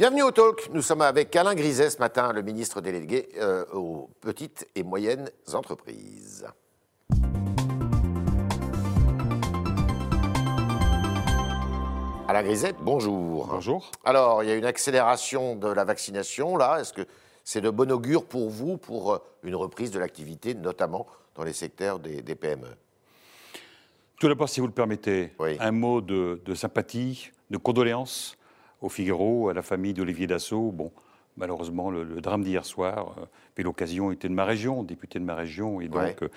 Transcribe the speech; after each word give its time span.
Bienvenue 0.00 0.22
au 0.22 0.30
Talk. 0.30 0.70
Nous 0.72 0.80
sommes 0.80 1.02
avec 1.02 1.36
Alain 1.36 1.54
Griset 1.54 1.90
ce 1.90 1.98
matin, 1.98 2.32
le 2.32 2.40
ministre 2.40 2.80
délégué 2.80 3.28
euh, 3.36 3.66
aux 3.74 4.08
petites 4.22 4.66
et 4.74 4.82
moyennes 4.82 5.28
entreprises. 5.52 6.46
Alain 12.28 12.42
Griset, 12.44 12.74
bonjour. 12.80 13.46
Bonjour. 13.48 13.90
Alors, 14.02 14.42
il 14.42 14.48
y 14.48 14.52
a 14.52 14.56
une 14.56 14.64
accélération 14.64 15.54
de 15.54 15.68
la 15.68 15.84
vaccination 15.84 16.56
là. 16.56 16.80
Est-ce 16.80 16.94
que 16.94 17.02
c'est 17.44 17.60
de 17.60 17.68
bon 17.68 17.92
augure 17.92 18.24
pour 18.24 18.48
vous 18.48 18.78
pour 18.78 19.12
euh, 19.12 19.18
une 19.42 19.54
reprise 19.54 19.90
de 19.90 19.98
l'activité, 19.98 20.54
notamment 20.54 21.06
dans 21.34 21.44
les 21.44 21.52
secteurs 21.52 21.98
des, 21.98 22.22
des 22.22 22.34
PME 22.36 22.68
Tout 24.18 24.28
d'abord, 24.28 24.48
si 24.48 24.60
vous 24.60 24.66
le 24.66 24.72
permettez, 24.72 25.34
Oui. 25.38 25.58
un 25.60 25.72
mot 25.72 26.00
de, 26.00 26.40
de 26.42 26.54
sympathie, 26.54 27.32
de 27.50 27.58
condoléances 27.58 28.38
au 28.80 28.88
Figaro, 28.88 29.48
à 29.48 29.54
la 29.54 29.62
famille 29.62 29.94
d'Olivier 29.94 30.26
Dassault. 30.26 30.72
Bon, 30.72 30.92
malheureusement, 31.36 31.90
le, 31.90 32.04
le 32.04 32.20
drame 32.20 32.42
d'hier 32.44 32.64
soir, 32.64 33.14
euh, 33.18 33.62
l'occasion 33.62 34.10
était 34.10 34.28
de 34.28 34.34
ma 34.34 34.44
région, 34.46 34.82
député 34.82 35.18
de 35.18 35.24
ma 35.24 35.34
région, 35.34 35.80
et 35.82 35.88
donc 35.88 36.00
Ouais. 36.02 36.16
euh, 36.22 36.28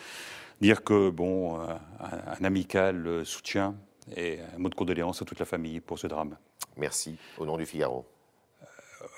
dire 0.60 0.84
que, 0.84 1.10
bon, 1.10 1.58
un, 1.60 1.80
un- 2.02 2.44
amical 2.44 3.08
euh, 3.08 3.24
soutien 3.24 3.76
et 4.18 4.40
un 4.56 4.60
mot 4.60 4.68
de 4.70 4.76
condoléances 4.76 5.22
à 5.22 5.26
toute 5.26 5.40
la 5.40 5.46
famille 5.46 5.80
pour 5.80 5.98
ce 6.00 6.08
drame. 6.08 6.36
Merci, 6.76 7.18
au 7.38 7.46
nom 7.46 7.56
du 7.58 7.66
Figaro. 7.66 8.06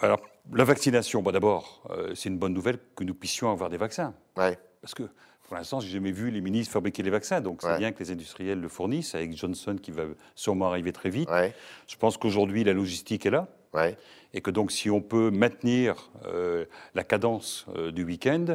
Alors, 0.02 0.20
la 0.54 0.64
vaccination, 0.64 1.22
bon, 1.24 1.32
d'abord, 1.32 1.82
euh, 1.90 2.14
c'est 2.16 2.30
une 2.30 2.38
bonne 2.38 2.54
nouvelle 2.54 2.78
que 2.96 3.04
nous 3.04 3.16
puissions 3.16 3.50
avoir 3.52 3.70
des 3.72 3.78
vaccins. 3.78 4.14
Ouais. 4.38 4.58
Parce 4.82 4.94
que 4.94 5.04
pour 5.48 5.56
l'instant, 5.58 5.80
j'ai 5.80 5.90
jamais 5.90 6.12
vu 6.12 6.32
les 6.32 6.42
ministres 6.42 6.74
fabriquer 6.74 7.04
les 7.04 7.10
vaccins, 7.10 7.42
donc 7.42 7.62
c'est 7.62 7.68
Ouais. 7.68 7.78
bien 7.78 7.92
que 7.92 8.00
les 8.04 8.12
industriels 8.12 8.60
le 8.60 8.68
fournissent, 8.68 9.14
avec 9.16 9.36
Johnson 9.38 9.76
qui 9.82 9.92
va 9.92 10.04
sûrement 10.36 10.68
arriver 10.70 10.92
très 10.92 11.10
vite. 11.10 11.30
Ouais. 11.30 11.54
Je 11.88 11.96
pense 11.98 12.18
qu'aujourd'hui, 12.18 12.64
la 12.64 12.74
logistique 12.74 13.26
est 13.26 13.30
là, 13.32 13.48
Ouais. 13.74 13.98
et 14.34 14.42
que 14.42 14.50
donc 14.52 14.72
si 14.72 14.90
on 14.90 15.02
peut 15.02 15.30
maintenir 15.32 16.10
euh, 16.26 16.66
la 16.96 17.04
cadence 17.04 17.66
euh, 17.76 17.92
du 17.92 18.04
week-end, 18.06 18.46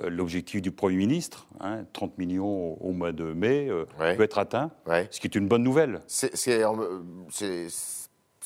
euh, 0.00 0.08
l'objectif 0.08 0.62
du 0.62 0.70
Premier 0.70 0.96
ministre, 0.96 1.46
hein, 1.60 1.84
30 1.92 2.16
millions 2.16 2.46
au, 2.74 2.78
au 2.80 2.92
mois 2.92 3.12
de 3.12 3.24
mai, 3.24 3.70
Ouais. 4.00 4.16
peut 4.16 4.22
être 4.22 4.38
atteint, 4.38 4.70
Ouais. 4.86 5.08
ce 5.10 5.20
qui 5.20 5.26
est 5.26 5.34
une 5.34 5.48
bonne 5.48 5.62
nouvelle. 5.64 6.00
C'est- 6.06 6.34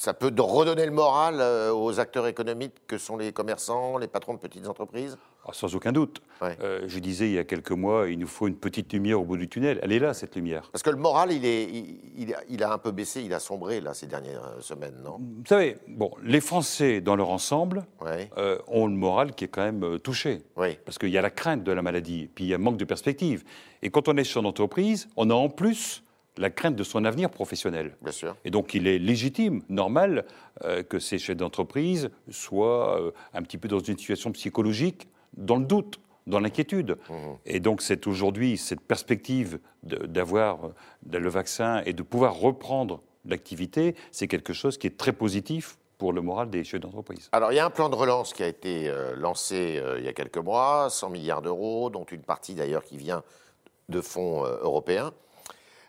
ça 0.02 0.14
peut 0.14 0.32
redonner 0.36 0.84
le 0.84 0.90
moral 0.90 1.36
euh, 1.38 1.72
aux 1.72 2.00
acteurs 2.00 2.26
économiques 2.26 2.74
que 2.88 2.98
sont 2.98 3.16
les 3.16 3.32
commerçants, 3.32 3.98
les 3.98 4.08
patrons 4.08 4.34
de 4.34 4.40
petites 4.40 4.66
entreprises? 4.66 5.16
Ah, 5.46 5.50
sans 5.52 5.76
aucun 5.76 5.92
doute. 5.92 6.20
Ouais. 6.40 6.56
Euh, 6.60 6.82
je 6.88 6.98
disais 6.98 7.28
il 7.28 7.34
y 7.34 7.38
a 7.38 7.44
quelques 7.44 7.70
mois, 7.70 8.08
il 8.08 8.18
nous 8.18 8.26
faut 8.26 8.48
une 8.48 8.56
petite 8.56 8.92
lumière 8.92 9.20
au 9.20 9.24
bout 9.24 9.36
du 9.36 9.48
tunnel. 9.48 9.78
Elle 9.80 9.92
est 9.92 10.00
là, 10.00 10.12
cette 10.12 10.34
lumière. 10.34 10.68
Parce 10.72 10.82
que 10.82 10.90
le 10.90 10.96
moral, 10.96 11.30
il, 11.30 11.44
est, 11.44 11.68
il, 11.70 12.34
il 12.48 12.64
a, 12.64 12.72
un 12.72 12.78
peu 12.78 12.90
baissé, 12.90 13.22
il 13.22 13.32
a 13.32 13.38
sombré 13.38 13.80
là, 13.80 13.94
ces 13.94 14.08
dernières 14.08 14.44
euh, 14.44 14.60
semaines, 14.60 14.96
non? 15.04 15.18
Vous 15.20 15.46
savez, 15.46 15.76
bon, 15.86 16.10
les 16.24 16.40
Français, 16.40 17.00
dans 17.00 17.14
leur 17.14 17.30
ensemble, 17.30 17.84
euh, 18.38 18.58
ont 18.66 18.88
le 18.88 18.96
moral 18.96 19.36
qui 19.36 19.44
est 19.44 19.48
quand 19.48 19.62
même 19.62 20.00
touché. 20.00 20.42
Parce 20.84 20.98
qu'il 20.98 21.10
y 21.10 21.18
a 21.18 21.22
la 21.22 21.30
crainte 21.30 21.62
de 21.62 21.70
la 21.70 21.82
maladie, 21.82 22.28
puis 22.34 22.46
il 22.46 22.48
y 22.48 22.54
a 22.54 22.56
un 22.56 22.60
manque 22.60 22.76
de 22.76 22.84
perspective. 22.84 23.44
Et 23.82 23.90
quand 23.90 24.08
on 24.08 24.16
est 24.16 24.24
sur 24.24 24.40
une 24.40 24.48
entreprise, 24.48 25.08
on 25.16 25.30
a 25.30 25.34
en 25.34 25.48
plus 25.48 26.02
la 26.38 26.50
crainte 26.50 26.76
de 26.76 26.82
son 26.82 27.04
avenir 27.04 27.30
professionnel. 27.30 27.96
bien 28.02 28.12
sûr. 28.12 28.36
Et 28.44 28.50
donc 28.50 28.74
il 28.74 28.86
est 28.86 28.98
légitime, 28.98 29.62
normal, 29.68 30.24
euh, 30.64 30.82
que 30.82 30.98
ces 30.98 31.18
chefs 31.18 31.36
d'entreprise 31.36 32.10
soient 32.30 33.00
euh, 33.00 33.10
un 33.34 33.42
petit 33.42 33.58
peu 33.58 33.68
dans 33.68 33.80
une 33.80 33.98
situation 33.98 34.32
psychologique, 34.32 35.08
dans 35.36 35.56
le 35.56 35.64
doute, 35.64 36.00
dans 36.26 36.40
l'inquiétude. 36.40 36.96
Mhm. 37.10 37.36
Et 37.46 37.60
donc 37.60 37.82
c'est 37.82 38.06
aujourd'hui 38.06 38.56
cette 38.56 38.80
perspective 38.80 39.58
d'avoir 39.82 40.66
euh, 40.66 41.18
le 41.18 41.28
vaccin 41.28 41.82
et 41.84 41.92
de 41.92 42.02
pouvoir 42.02 42.34
reprendre 42.34 43.02
l'activité, 43.24 43.94
c'est 44.10 44.26
quelque 44.26 44.52
chose 44.52 44.78
qui 44.78 44.86
est 44.86 44.96
très 44.96 45.12
positif 45.12 45.78
pour 45.98 46.12
le 46.12 46.20
moral 46.20 46.50
des 46.50 46.64
chefs 46.64 46.80
d'entreprise. 46.80 47.28
Alors, 47.30 47.52
il 47.52 47.54
y 47.54 47.60
a 47.60 47.64
un 47.64 47.70
plan 47.70 47.88
de 47.88 47.94
relance 47.94 48.32
qui 48.32 48.42
a 48.42 48.48
été 48.48 48.88
euh, 48.88 49.14
lancé 49.14 49.78
euh, 49.78 50.00
il 50.00 50.04
y 50.04 50.08
a 50.08 50.12
quelques 50.12 50.38
mois, 50.38 50.88
100 50.90 51.10
milliards 51.10 51.42
d'euros, 51.42 51.90
dont 51.90 52.04
une 52.04 52.22
partie 52.22 52.54
d'ailleurs 52.54 52.82
qui 52.82 52.96
vient 52.96 53.22
de 53.88 54.00
fonds 54.00 54.44
euh, 54.44 54.56
européens. 54.62 55.12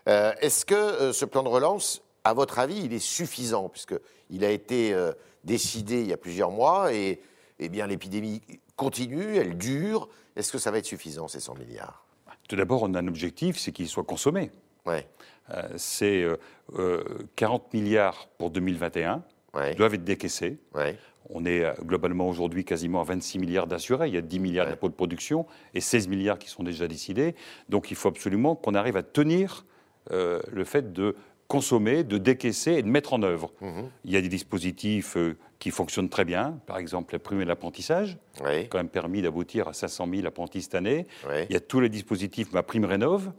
Euh, 0.08 0.32
Est-ce 0.40 0.64
que 0.64 0.74
euh, 0.74 1.12
ce 1.12 1.24
plan 1.24 1.42
de 1.42 1.48
relance, 1.48 2.02
à 2.24 2.34
votre 2.34 2.58
avis, 2.58 2.82
il 2.84 2.92
est 2.92 2.98
suffisant? 2.98 3.68
Puisqu'il 3.68 4.44
a 4.44 4.50
été 4.50 4.92
euh, 4.92 5.12
décidé 5.44 6.00
il 6.00 6.06
y 6.06 6.12
a 6.12 6.16
plusieurs 6.16 6.50
mois 6.50 6.92
et 6.92 7.20
eh 7.58 7.68
bien 7.68 7.86
l'épidémie 7.86 8.42
continue, 8.76 9.36
elle 9.36 9.56
dure. 9.56 10.08
Est-ce 10.36 10.52
que 10.52 10.58
ça 10.58 10.70
va 10.70 10.78
être 10.78 10.84
suffisant, 10.86 11.28
ces 11.28 11.40
100 11.40 11.54
milliards? 11.54 12.04
Tout 12.48 12.56
d'abord, 12.56 12.82
on 12.82 12.92
a 12.94 12.98
un 12.98 13.08
objectif, 13.08 13.58
c'est 13.58 13.72
qu'il 13.72 13.88
soit 13.88 14.04
consommé. 14.04 14.50
Ouais, 14.86 15.06
Euh, 15.50 15.62
c'est 15.76 16.22
euh, 16.22 16.36
euh, 16.78 17.04
40 17.36 17.72
milliards 17.74 18.28
pour 18.38 18.50
2021, 18.50 19.22
ouais, 19.54 19.70
qui 19.70 19.76
doivent 19.76 19.94
être 19.94 20.04
décaissés. 20.04 20.58
ouais. 20.74 20.98
On 21.30 21.46
est 21.46 21.64
globalement 21.82 22.28
aujourd'hui 22.28 22.66
quasiment 22.66 23.00
à 23.00 23.04
26 23.04 23.38
milliards 23.38 23.66
d'assurés. 23.66 24.08
Il 24.08 24.14
y 24.14 24.18
a 24.18 24.20
10 24.20 24.40
milliards 24.40 24.66
d'impôts 24.66 24.90
de 24.90 24.94
production 24.94 25.46
et 25.72 25.80
16 25.80 26.08
milliards 26.08 26.38
qui 26.38 26.50
sont 26.50 26.62
déjà 26.62 26.86
décidés. 26.86 27.34
Donc 27.70 27.90
il 27.90 27.96
faut 27.96 28.10
absolument 28.10 28.56
qu'on 28.56 28.74
arrive 28.74 28.98
à 28.98 29.02
tenir 29.02 29.64
euh, 30.12 30.40
le 30.52 30.64
fait 30.64 30.92
de 30.92 31.16
consommer, 31.48 32.04
de 32.04 32.18
décaisser 32.18 32.72
et 32.72 32.82
de 32.82 32.88
mettre 32.88 33.12
en 33.12 33.22
œuvre. 33.22 33.52
Mhm. 33.60 33.90
Il 34.04 34.12
y 34.12 34.16
a 34.16 34.20
des 34.20 34.28
dispositifs 34.28 35.16
euh, 35.16 35.36
qui 35.58 35.70
fonctionnent 35.70 36.08
très 36.08 36.24
bien, 36.24 36.58
par 36.66 36.78
exemple 36.78 37.14
la 37.14 37.18
prime 37.18 37.40
et 37.40 37.44
l'apprentissage, 37.44 38.18
qui 38.36 38.42
a 38.42 38.64
quand 38.64 38.78
même 38.78 38.88
permis 38.88 39.22
d'aboutir 39.22 39.68
à 39.68 39.72
500 39.72 40.08
000 40.12 40.26
apprentis 40.26 40.62
cette 40.62 40.74
année. 40.74 41.06
Il 41.48 41.52
y 41.52 41.56
a 41.56 41.60
tous 41.60 41.80
les 41.80 41.88
dispositifs 41.88 42.52
Ma 42.52 42.62
Prime 42.62 42.84
Rénov. 42.84 43.30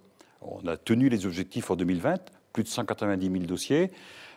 On 0.41 0.67
a 0.67 0.77
tenu 0.77 1.09
les 1.09 1.25
objectifs 1.25 1.71
en 1.71 1.75
2020, 1.75 2.15
plus 2.53 2.63
de 2.63 2.67
190 2.67 3.31
000 3.31 3.45
dossiers. 3.45 3.91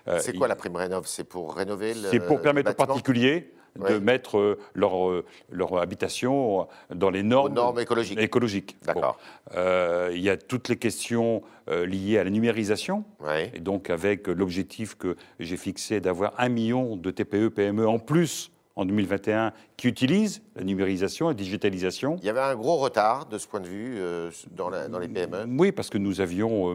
Euh, 0.08 0.18
C'est 0.20 0.32
quoi 0.36 0.48
la 0.48 0.56
prime 0.56 0.76
rénov 0.76 1.06
C'est 1.06 1.24
pour 1.24 1.54
rénover 1.54 1.94
le 1.94 2.08
C'est 2.10 2.20
pour 2.20 2.40
permettre 2.40 2.70
aux 2.70 2.74
particuliers 2.74 3.52
de 3.76 3.98
mettre 3.98 4.38
euh, 4.38 4.58
leur, 4.74 5.08
euh, 5.08 5.24
leur 5.50 5.78
habitation 5.78 6.66
dans 6.94 7.10
les 7.10 7.22
normes, 7.22 7.52
normes 7.54 7.78
écologiques. 7.80 8.18
écologiques. 8.18 8.76
D'accord. 8.84 9.18
Bon. 9.50 9.56
Euh, 9.56 10.10
il 10.14 10.20
y 10.20 10.30
a 10.30 10.36
toutes 10.36 10.68
les 10.68 10.76
questions 10.76 11.42
liées 11.86 12.18
à 12.18 12.24
la 12.24 12.30
numérisation. 12.30 13.04
Et 13.54 13.60
donc, 13.60 13.90
avec 13.90 14.26
l'objectif 14.28 14.94
que 14.96 15.16
j'ai 15.38 15.56
fixé 15.58 16.00
d'avoir 16.00 16.32
un 16.38 16.48
million 16.48 16.96
de 16.96 17.10
TPE, 17.10 17.48
PME 17.48 17.86
en 17.86 17.98
plus 17.98 18.50
en 18.76 18.84
2021 18.84 19.52
qui 19.76 19.88
utilisent 19.88 20.40
la 20.56 20.62
numérisation, 20.64 21.28
la 21.28 21.34
digitalisation. 21.34 22.16
Il 22.20 22.26
y 22.26 22.28
avait 22.30 22.40
un 22.40 22.54
gros 22.54 22.76
retard 22.76 23.26
de 23.26 23.36
ce 23.36 23.46
point 23.48 23.58
de 23.60 23.66
vue 23.66 23.96
euh, 23.98 24.30
dans, 24.52 24.70
la- 24.70 24.86
dans 24.88 24.98
les 25.00 25.08
PME. 25.08 25.46
Oui, 25.58 25.72
parce 25.72 25.90
que 25.90 25.98
nous 25.98 26.20
avions 26.20 26.70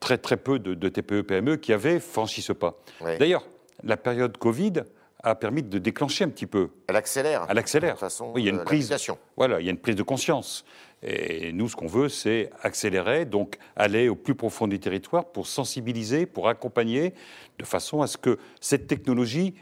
très 0.00 0.16
très 0.16 0.36
peu 0.36 0.58
de, 0.60 0.74
de 0.74 0.88
TPE, 0.88 1.22
PME 1.22 1.56
qui 1.56 1.72
avaient 1.72 1.98
franchi 2.00 2.40
ce 2.40 2.52
pas. 2.52 2.76
D'ailleurs, 3.18 3.44
la 3.82 3.96
période 3.96 4.38
Covid 4.38 4.84
a 5.24 5.34
permis 5.34 5.62
de 5.62 5.78
déclencher 5.78 6.24
un 6.24 6.28
petit 6.28 6.46
peu 6.46 6.68
Elle 6.86 6.96
accélère. 6.96 7.46
Elle 7.48 7.58
accélère. 7.58 7.90
De 7.94 7.98
toute 7.98 8.00
façon, 8.00 8.32
Oui, 8.34 8.42
il 8.42 8.44
y 8.44 8.48
a 8.48 8.52
une 8.52 8.58
euh, 8.60 8.64
prise. 8.64 8.94
Voilà, 9.36 9.58
il 9.60 9.64
y 9.66 9.68
a 9.68 9.72
une 9.72 9.78
prise 9.78 9.96
de 9.96 10.02
conscience. 10.02 10.64
Et 11.02 11.52
nous, 11.52 11.68
ce 11.68 11.76
qu'on 11.76 11.86
veut, 11.86 12.08
c'est 12.08 12.50
accélérer, 12.62 13.24
donc 13.26 13.58
aller 13.76 14.08
au 14.08 14.14
plus 14.14 14.34
profond 14.34 14.66
du 14.66 14.78
territoire 14.78 15.26
pour 15.26 15.46
sensibiliser, 15.46 16.24
pour 16.24 16.48
accompagner, 16.48 17.12
de 17.58 17.64
façon 17.64 18.00
à 18.00 18.06
ce 18.06 18.16
que 18.16 18.38
cette 18.60 18.86
technologie 18.86 19.54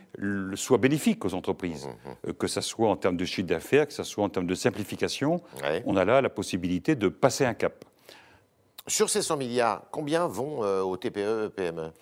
soit 0.55 0.79
bénéfique 0.79 1.25
aux 1.25 1.35
entreprises, 1.35 1.87
Mmh, 1.87 2.29
Euh, 2.29 2.33
que 2.33 2.47
ce 2.47 2.61
soit 2.61 2.89
en 2.89 2.97
termes 2.97 3.17
de 3.17 3.25
chiffre 3.25 3.49
d'affaires, 3.49 3.87
que 3.87 3.93
ce 3.93 4.05
soit 4.05 4.25
en 4.25 4.29
termes 4.29 4.47
de 4.47 4.55
simplification. 4.55 5.41
Ouais. 5.63 5.83
On 5.87 5.97
a 5.97 6.05
là 6.05 6.21
la 6.21 6.29
possibilité 6.31 6.95
de 6.95 7.09
passer 7.09 7.45
un 7.45 7.55
cap. 7.55 7.85
Sur 8.87 9.11
ces 9.11 9.23
100 9.23 9.37
milliards, 9.37 9.85
combien 9.91 10.27
vont 10.27 10.65
euh, 10.65 10.83
aux 10.83 10.97
TPE, 10.97 11.49
PME 11.55 11.93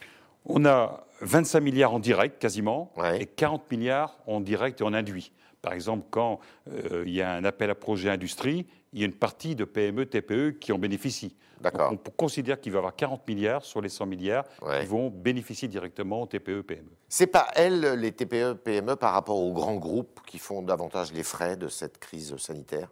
On 0.46 0.64
a 0.64 1.06
25 1.20 1.60
milliards 1.60 1.94
en 1.94 1.98
direct 1.98 2.40
quasiment 2.40 2.92
Ouais. 2.96 3.22
et 3.22 3.26
40 3.26 3.70
milliards 3.70 4.16
en 4.26 4.40
direct 4.40 4.80
et 4.80 4.84
en 4.84 4.92
induit. 4.94 5.32
Par 5.62 5.74
exemple, 5.74 6.06
quand 6.10 6.40
euh, 6.68 7.04
il 7.06 7.12
y 7.12 7.20
a 7.20 7.32
un 7.32 7.44
appel 7.44 7.68
à 7.70 7.74
projet 7.74 8.08
industrie, 8.08 8.66
il 8.94 9.00
y 9.00 9.02
a 9.02 9.06
une 9.06 9.12
partie 9.12 9.54
de 9.54 9.64
PME, 9.64 10.06
TPE 10.06 10.58
qui 10.58 10.72
en 10.72 10.78
bénéficie. 10.78 11.36
D'accord. 11.60 11.92
On 11.92 11.96
considère 12.12 12.58
qu'il 12.58 12.72
va 12.72 12.76
y 12.76 12.78
avoir 12.78 12.96
40 12.96 13.28
milliards 13.28 13.62
sur 13.66 13.82
les 13.82 13.90
100 13.90 14.06
milliards 14.06 14.46
Ouais. 14.62 14.80
qui 14.80 14.86
vont 14.86 15.10
bénéficier 15.10 15.68
directement 15.68 16.22
aux 16.22 16.26
TPE, 16.26 16.62
PME. 16.62 16.88
C'est 17.10 17.26
pas 17.26 17.48
elles, 17.54 17.80
les 18.00 18.12
TPE, 18.12 18.54
PME, 18.54 18.96
par 18.96 19.12
rapport 19.12 19.36
aux 19.38 19.52
grands 19.52 19.76
groupes 19.76 20.20
qui 20.26 20.38
font 20.38 20.62
davantage 20.62 21.12
les 21.12 21.22
frais 21.22 21.58
de 21.58 21.68
cette 21.68 21.98
crise 21.98 22.34
sanitaire? 22.38 22.88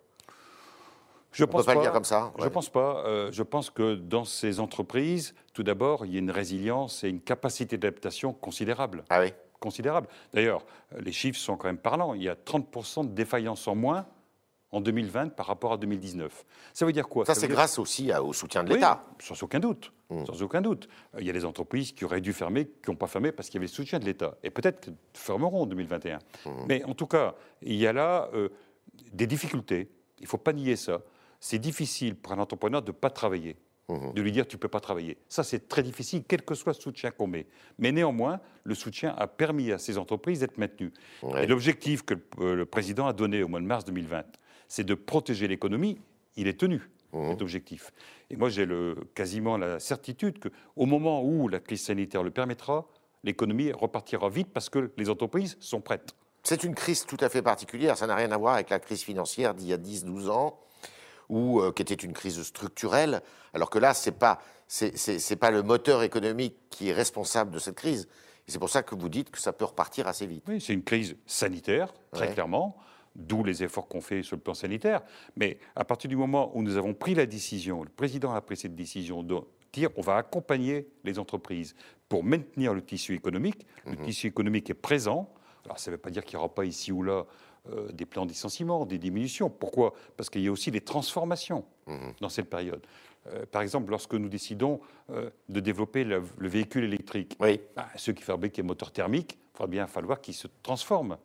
Je 1.33 1.45
On 1.45 1.47
peut 1.47 1.63
pas 1.63 1.75
le 1.75 1.81
dire 1.83 1.93
comme 1.93 2.05
ça 2.05 2.33
Je 2.39 2.45
ouais. 2.45 2.51
pense 2.51 2.69
pas. 2.71 3.05
Euh, 3.07 3.31
je 3.33 3.43
pense 3.43 3.71
que 3.71 3.95
dans 3.95 4.25
ces 4.25 4.61
entreprises, 4.61 5.35
tout 5.53 5.63
d'abord, 5.63 6.07
il 6.07 6.13
y 6.13 6.17
a 6.17 6.21
une 6.21 6.31
résilience 6.31 7.05
et 7.05 7.09
une 7.09 7.21
capacité 7.21 7.77
d'adaptation 7.77 8.33
considérable. 8.33 9.05
Ah 9.11 9.21
oui 9.21 9.33
considérable. 9.61 10.07
D'ailleurs, 10.33 10.65
les 11.01 11.11
chiffres 11.13 11.39
sont 11.39 11.57
quand 11.57 11.67
même 11.67 11.79
parlants. 11.79 12.15
Il 12.15 12.23
y 12.23 12.29
a 12.29 12.35
30% 12.37 13.03
de 13.09 13.13
défaillances 13.13 13.67
en 13.67 13.75
moins 13.75 14.07
en 14.71 14.81
2020 14.81 15.31
par 15.35 15.47
rapport 15.47 15.73
à 15.73 15.77
2019. 15.79 16.45
Ça 16.75 16.85
veut 16.87 16.93
dire 16.93 17.09
quoi? 17.09 17.25
Ça, 17.25 17.35
c'est 17.35 17.47
dire- 17.49 17.57
grâce 17.57 17.79
aussi 17.79 18.13
au 18.15 18.33
soutien 18.33 18.63
de 18.63 18.69
Oui, 18.69 18.75
l'État. 18.77 19.03
sans 19.19 19.43
aucun 19.43 19.59
doute. 19.59 19.93
Mm. 20.11 20.27
Sans 20.27 20.43
aucun 20.43 20.61
doute. 20.61 20.89
Il 21.19 21.27
y 21.27 21.31
a 21.31 21.33
des 21.33 21.45
entreprises 21.45 21.93
qui 21.93 22.05
auraient 22.05 22.21
dû 22.21 22.33
fermer, 22.33 22.67
qui 22.67 22.91
n'ont 22.91 22.97
pas 22.97 23.07
fermé 23.07 23.33
parce 23.33 23.49
qu'il 23.49 23.57
y 23.57 23.59
avait 23.59 23.67
le 23.67 23.73
soutien 23.73 23.99
de 23.99 24.05
l'État. 24.05 24.37
Et 24.45 24.51
peut-être 24.51 24.81
qu'elles 24.81 24.95
fermeront 25.15 25.63
en 25.63 25.67
2021. 25.67 26.19
Mm. 26.45 26.51
Mais 26.69 26.85
en 26.85 26.95
tout 26.95 27.07
cas, 27.07 27.35
il 27.63 27.75
y 27.77 27.87
a 27.87 27.93
là 27.93 28.29
euh, 28.35 28.51
des 29.13 29.27
difficultés. 29.27 29.89
Il 30.19 30.25
ne 30.25 30.29
faut 30.29 30.39
pas 30.39 30.53
nier 30.53 30.77
ça. 30.77 31.01
C'est 31.40 31.58
difficile 31.58 32.17
pour 32.17 32.32
un 32.32 32.38
entrepreneur 32.38 32.82
de 32.82 32.90
ne 32.90 32.96
pas 32.96 33.11
travailler. 33.11 33.56
de 33.88 34.20
lui 34.20 34.32
dire 34.32 34.46
tu 34.46 34.56
ne 34.56 34.61
peux 34.61 34.69
pas 34.69 34.81
travailler. 34.81 35.17
Ça, 35.29 35.43
c'est 35.43 35.67
très 35.69 35.82
difficile, 35.82 36.23
quel 36.29 36.43
que 36.43 36.55
soit 36.55 36.75
le 36.75 36.81
soutien 36.81 37.11
qu'on 37.11 37.26
met. 37.26 37.46
Mais 37.79 37.90
néanmoins, 37.90 38.40
le 38.64 38.75
soutien 38.75 39.14
a 39.17 39.26
permis 39.26 39.73
à 39.73 39.79
ces 39.79 39.96
entreprises 39.96 40.40
d'être 40.40 40.58
maintenues. 40.58 40.93
Et 41.38 41.46
l'objectif 41.46 42.02
que 42.02 42.14
le, 42.38 42.67
président 42.67 43.06
a 43.06 43.12
donné 43.12 43.43
au 43.43 43.49
mois 43.49 43.61
de 43.61 43.64
mars 43.64 43.85
2020, 43.87 44.25
c'est 44.69 44.85
de 44.85 44.94
protéger 44.94 45.49
l'économie. 45.49 45.99
Il 46.37 46.49
est 46.49 46.61
tenu, 46.61 46.90
mmh. 47.12 47.31
cet 47.31 47.43
objectif. 47.43 47.93
Et 48.29 48.37
moi, 48.37 48.50
j'ai 48.50 48.69
quasiment 49.14 49.56
la 49.56 49.81
certitude 49.81 50.38
qu'au 50.38 50.87
moment 50.87 51.25
où 51.25 51.49
la 51.49 51.61
crise 51.61 51.82
sanitaire 51.82 52.23
le 52.23 52.31
permettra, 52.31 52.87
l'économie 53.25 53.73
repartira 53.73 54.29
vite 54.29 54.49
parce 54.52 54.69
que 54.69 54.91
les 54.99 55.08
entreprises 55.08 55.56
sont 55.61 55.81
prêtes. 55.81 56.14
C'est 56.43 56.64
une 56.64 56.75
crise 56.75 57.05
tout 57.05 57.17
à 57.20 57.29
fait 57.29 57.43
particulière. 57.43 57.96
Ça 57.96 58.06
n'a 58.06 58.14
rien 58.14 58.31
à 58.32 58.37
voir 58.37 58.55
avec 58.55 58.70
la 58.70 58.79
crise 58.79 59.02
financière 59.02 59.55
d'il 59.55 59.69
y 59.69 59.73
a 59.73 59.79
10-12 59.79 60.29
ans 60.29 60.61
ou 61.29 61.61
euh, 61.61 61.73
qui 61.73 61.83
était 61.83 61.95
une 61.95 62.13
crise 62.13 62.43
structurelle, 62.43 63.23
alors 63.55 63.71
que 63.71 63.79
là, 63.79 63.95
ce 63.95 64.11
n'est 64.11 64.17
pas, 64.17 64.41
c'est, 64.67 65.37
pas 65.37 65.51
le 65.51 65.63
moteur 65.63 66.03
économique 66.03 66.57
qui 66.71 66.89
est 66.89 66.93
responsable 66.93 67.51
de 67.51 67.59
cette 67.59 67.77
crise. 67.77 68.09
Et 68.47 68.51
c'est 68.51 68.59
pour 68.59 68.71
ça 68.71 68.83
que 68.83 68.95
vous 68.95 69.09
dites 69.09 69.31
que 69.31 69.39
ça 69.39 69.53
peut 69.53 69.65
repartir 69.65 70.07
assez 70.07 70.27
vite. 70.27 70.45
Oui, 70.49 70.61
c'est 70.61 70.73
une 70.73 70.83
crise 70.83 71.17
sanitaire, 71.27 71.93
très 72.13 72.33
clairement, 72.33 72.77
d'où 73.15 73.45
les 73.45 73.63
efforts 73.63 73.89
qu'on 73.89 74.01
fait 74.01 74.23
sur 74.23 74.37
le 74.37 74.43
plan 74.43 74.55
sanitaire. 74.55 75.03
Mais 75.37 75.59
à 75.77 75.85
partir 75.85 76.09
du 76.09 76.17
moment 76.17 76.51
où 76.55 76.63
nous 76.63 76.77
avons 76.77 76.95
pris 76.95 77.15
la 77.15 77.27
décision, 77.27 77.83
le 77.83 77.91
président 77.91 78.33
a 78.33 78.41
pris 78.41 78.57
cette 78.57 78.75
décision 78.75 79.23
de 79.23 79.37
dire 79.73 79.91
on 79.97 80.01
va 80.01 80.17
accompagner 80.17 80.89
les 81.05 81.19
entreprises 81.19 81.75
pour 82.09 82.25
maintenir 82.25 82.73
le 82.73 82.83
tissu 82.83 83.15
économique. 83.15 83.67
Le 83.85 83.93
mhm. 83.93 84.05
tissu 84.05 84.27
économique 84.29 84.71
est 84.71 84.75
présent. 84.75 85.31
Alors 85.65 85.79
ça 85.79 85.91
ne 85.91 85.97
veut 85.97 86.01
pas 86.01 86.11
dire 86.11 86.25
qu'il 86.25 86.39
n'y 86.39 86.45
aura 86.45 86.55
pas 86.55 86.65
ici 86.65 86.93
ou 86.93 87.03
là 87.03 87.27
euh, 87.70 87.88
des 87.93 88.06
plans 88.06 88.25
de 88.25 88.31
licenciement, 88.31 88.87
des 88.87 88.99
diminutions. 88.99 89.50
Pourquoi? 89.50 89.94
Parce 90.17 90.31
qu'il 90.31 90.43
y 90.43 90.49
a 90.49 90.53
aussi 90.53 90.70
des 90.70 90.81
transformations 90.81 91.65
mhm. 91.87 92.12
dans 92.20 92.29
cette 92.29 92.49
période. 92.49 92.85
Euh, 93.26 93.44
par 93.50 93.62
exemple, 93.62 93.91
lorsque 93.91 94.15
nous 94.15 94.29
décidons 94.29 94.81
euh, 95.11 95.31
de 95.49 95.61
développer 95.61 96.05
le, 96.05 96.23
véhicule 96.38 96.85
électrique, 96.85 97.37
oui. 97.41 97.61
bah, 97.76 97.88
ceux 97.97 98.12
qui 98.12 98.23
fabriquent 98.23 98.56
les 98.56 98.62
moteurs 98.62 98.93
thermiques, 98.93 99.38
il 99.55 99.59
va 99.59 99.67
bien 99.67 99.87
falloir 99.87 100.20
qu'ils 100.20 100.35
se 100.35 100.49
transforment. 100.62 101.17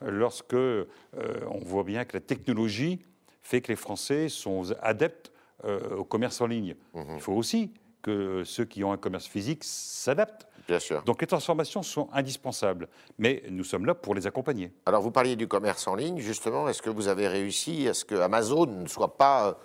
Lorsque 0.00 0.54
on 0.54 1.58
voit 1.64 1.84
bien 1.84 2.04
que 2.04 2.14
la 2.14 2.20
technologie 2.20 2.98
fait 3.42 3.60
que 3.60 3.68
les 3.68 3.76
Français 3.76 4.28
sont 4.28 4.72
adeptes 4.82 5.32
au 5.62 6.04
commerce 6.04 6.40
en 6.40 6.46
ligne, 6.46 6.74
mhm. 6.94 7.04
il 7.14 7.20
faut 7.20 7.32
aussi 7.32 7.72
que 8.02 8.42
ceux 8.44 8.64
qui 8.64 8.82
ont 8.84 8.92
un 8.92 8.96
commerce 8.96 9.26
physique 9.26 9.62
s'adaptent. 9.64 10.46
Bien 10.66 10.78
sûr. 10.78 11.02
Donc 11.02 11.20
les 11.20 11.26
transformations 11.26 11.82
sont 11.82 12.08
indispensables, 12.12 12.88
mais 13.18 13.42
nous 13.50 13.64
sommes 13.64 13.86
là 13.86 13.94
pour 13.94 14.14
les 14.14 14.26
accompagner. 14.26 14.72
Alors 14.86 15.02
vous 15.02 15.10
parliez 15.10 15.36
du 15.36 15.46
commerce 15.46 15.86
en 15.86 15.94
ligne, 15.94 16.18
justement. 16.18 16.68
Est-ce 16.68 16.82
que 16.82 16.90
vous 16.90 17.08
avez 17.08 17.28
réussi 17.28 17.88
à 17.88 17.94
ce 17.94 18.04
que 18.04 18.14
Amazon 18.14 18.66
ne 18.66 18.88
soit 18.88 19.16
pas, 19.16 19.58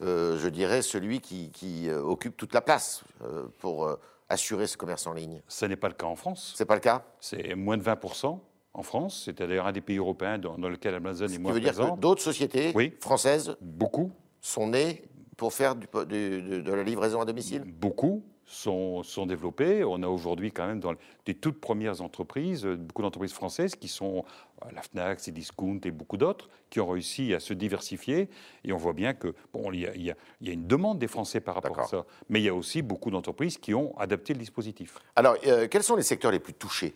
euh, 0.00 0.38
je 0.38 0.48
dirais, 0.48 0.82
celui 0.82 1.20
qui, 1.20 1.88
euh, 1.88 2.00
occupe 2.00 2.36
toute 2.36 2.54
la 2.54 2.60
place 2.60 3.04
euh, 3.22 3.46
pour 3.58 3.88
assurer 4.28 4.66
ce 4.66 4.76
commerce 4.76 5.06
en 5.06 5.12
ligne? 5.12 5.42
Ce 5.48 5.66
n'est 5.66 5.76
pas 5.76 5.88
le 5.88 5.94
cas 5.94 6.06
en 6.06 6.16
France. 6.16 6.54
C'est 6.56 6.66
pas 6.66 6.74
le 6.74 6.80
cas? 6.80 7.04
C'est 7.20 7.54
moins 7.54 7.76
de 7.76 7.82
20% 7.82 8.38
en 8.74 8.82
France. 8.82 9.22
C'est 9.24 9.38
d'ailleurs 9.38 9.66
un 9.66 9.72
des 9.72 9.80
pays 9.80 9.98
européens 9.98 10.38
dans, 10.38 10.56
lequel 10.56 10.94
Amazon 10.94 11.26
est 11.26 11.38
moins 11.38 11.52
présent. 11.52 11.66
Ce 11.66 11.72
qui 11.72 11.80
veut 11.80 11.84
dire 11.86 11.94
que 11.94 12.00
d'autres 12.00 12.22
sociétés 12.22 12.96
françaises 13.00 13.56
beaucoup. 13.60 14.12
sont 14.40 14.68
nées 14.68 15.02
pour 15.36 15.52
faire 15.52 15.76
de 15.76 16.72
la 16.72 16.82
livraison 16.82 17.20
à 17.20 17.24
domicile? 17.24 17.64
Beaucoup 17.64 18.24
sont, 18.48 19.02
sont 19.02 19.26
développés. 19.26 19.84
On 19.84 20.02
a 20.02 20.08
aujourd'hui 20.08 20.50
quand 20.50 20.66
même 20.66 20.80
dans 20.80 20.94
des 21.26 21.34
toutes 21.34 21.60
premières 21.60 22.00
entreprises, 22.00 22.64
beaucoup 22.64 23.02
d'entreprises 23.02 23.32
françaises 23.32 23.76
qui 23.76 23.88
sont 23.88 24.24
euh, 24.64 24.68
la 24.74 24.82
Fnac, 24.82 25.20
Cdiscount 25.20 25.80
et 25.84 25.90
beaucoup 25.90 26.16
d'autres, 26.16 26.48
qui 26.70 26.80
ont 26.80 26.88
réussi 26.88 27.34
à 27.34 27.40
se 27.40 27.52
diversifier. 27.52 28.30
Et 28.64 28.72
on 28.72 28.78
voit 28.78 28.94
bien 28.94 29.12
que 29.12 29.34
bon, 29.52 29.70
il 29.72 29.80
y, 29.80 30.10
a, 30.10 30.14
une 30.40 30.66
demande 30.66 30.98
des 30.98 31.08
Français 31.08 31.40
par 31.40 31.56
rapport 31.56 31.78
à 31.78 31.84
ça, 31.84 32.06
mais 32.28 32.40
il 32.40 32.44
y 32.44 32.48
a 32.48 32.54
aussi 32.54 32.80
beaucoup 32.80 33.10
d'entreprises 33.10 33.58
qui 33.58 33.74
ont 33.74 33.96
adapté 33.98 34.32
le 34.32 34.40
dispositif. 34.40 34.96
Alors, 35.14 35.36
euh, 35.46 35.68
quels 35.68 35.82
sont 35.82 35.96
les 35.96 36.02
secteurs 36.02 36.32
les 36.32 36.40
plus 36.40 36.54
touchés 36.54 36.94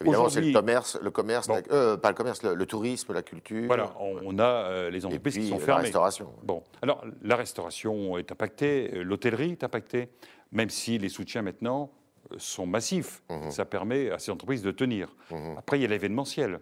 Évidemment, 0.00 0.28
c'est 0.28 0.40
le 0.40 0.52
commerce, 0.52 0.98
le 1.02 1.10
commerce 1.10 1.48
euh, 1.72 1.96
pas 1.96 2.10
le 2.10 2.14
commerce, 2.14 2.42
le, 2.42 2.66
tourisme, 2.66 3.12
la 3.12 3.22
culture. 3.22 3.66
Voilà, 3.66 3.92
on, 3.98 4.38
a 4.38 4.44
euh, 4.44 4.90
les 4.90 5.04
entreprises 5.04 5.34
qui 5.34 5.48
sont 5.48 5.58
fermées. 5.58 5.82
La 5.82 5.86
restauration. 5.86 6.32
Bon, 6.44 6.62
alors 6.82 7.04
la 7.22 7.34
restauration 7.34 8.16
est 8.16 8.30
impactée, 8.30 8.90
euh, 8.94 9.02
l'hôtellerie 9.02 9.52
est 9.52 9.64
impactée, 9.64 10.08
même 10.52 10.70
si 10.70 10.98
les 10.98 11.08
soutiens 11.08 11.42
maintenant 11.42 11.90
sont 12.36 12.66
massifs. 12.66 13.22
Mhm. 13.28 13.50
Ça 13.50 13.64
permet 13.64 14.10
à 14.10 14.20
ces 14.20 14.30
entreprises 14.30 14.62
de 14.62 14.70
tenir. 14.70 15.08
Mhm. 15.32 15.56
Après, 15.58 15.78
il 15.78 15.82
y 15.82 15.84
a 15.84 15.88
l'événementiel, 15.88 16.60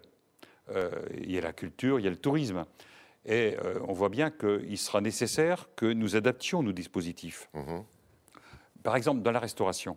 il 1.15 1.31
y 1.31 1.37
a 1.37 1.41
la 1.41 1.53
culture, 1.53 1.99
il 1.99 2.03
y 2.03 2.07
a 2.07 2.11
le 2.11 2.17
tourisme. 2.17 2.65
Et 3.25 3.55
on 3.87 3.93
voit 3.93 4.09
bien 4.09 4.31
qu'il 4.31 4.77
sera 4.77 4.99
nécessaire 4.99 5.69
que 5.75 5.85
nous 5.85 6.15
adaptions 6.15 6.63
nos 6.63 6.71
dispositifs. 6.71 7.49
Mhm. 7.53 7.83
Par 8.83 8.95
exemple, 8.95 9.21
dans 9.21 9.31
la 9.31 9.39
restauration, 9.39 9.95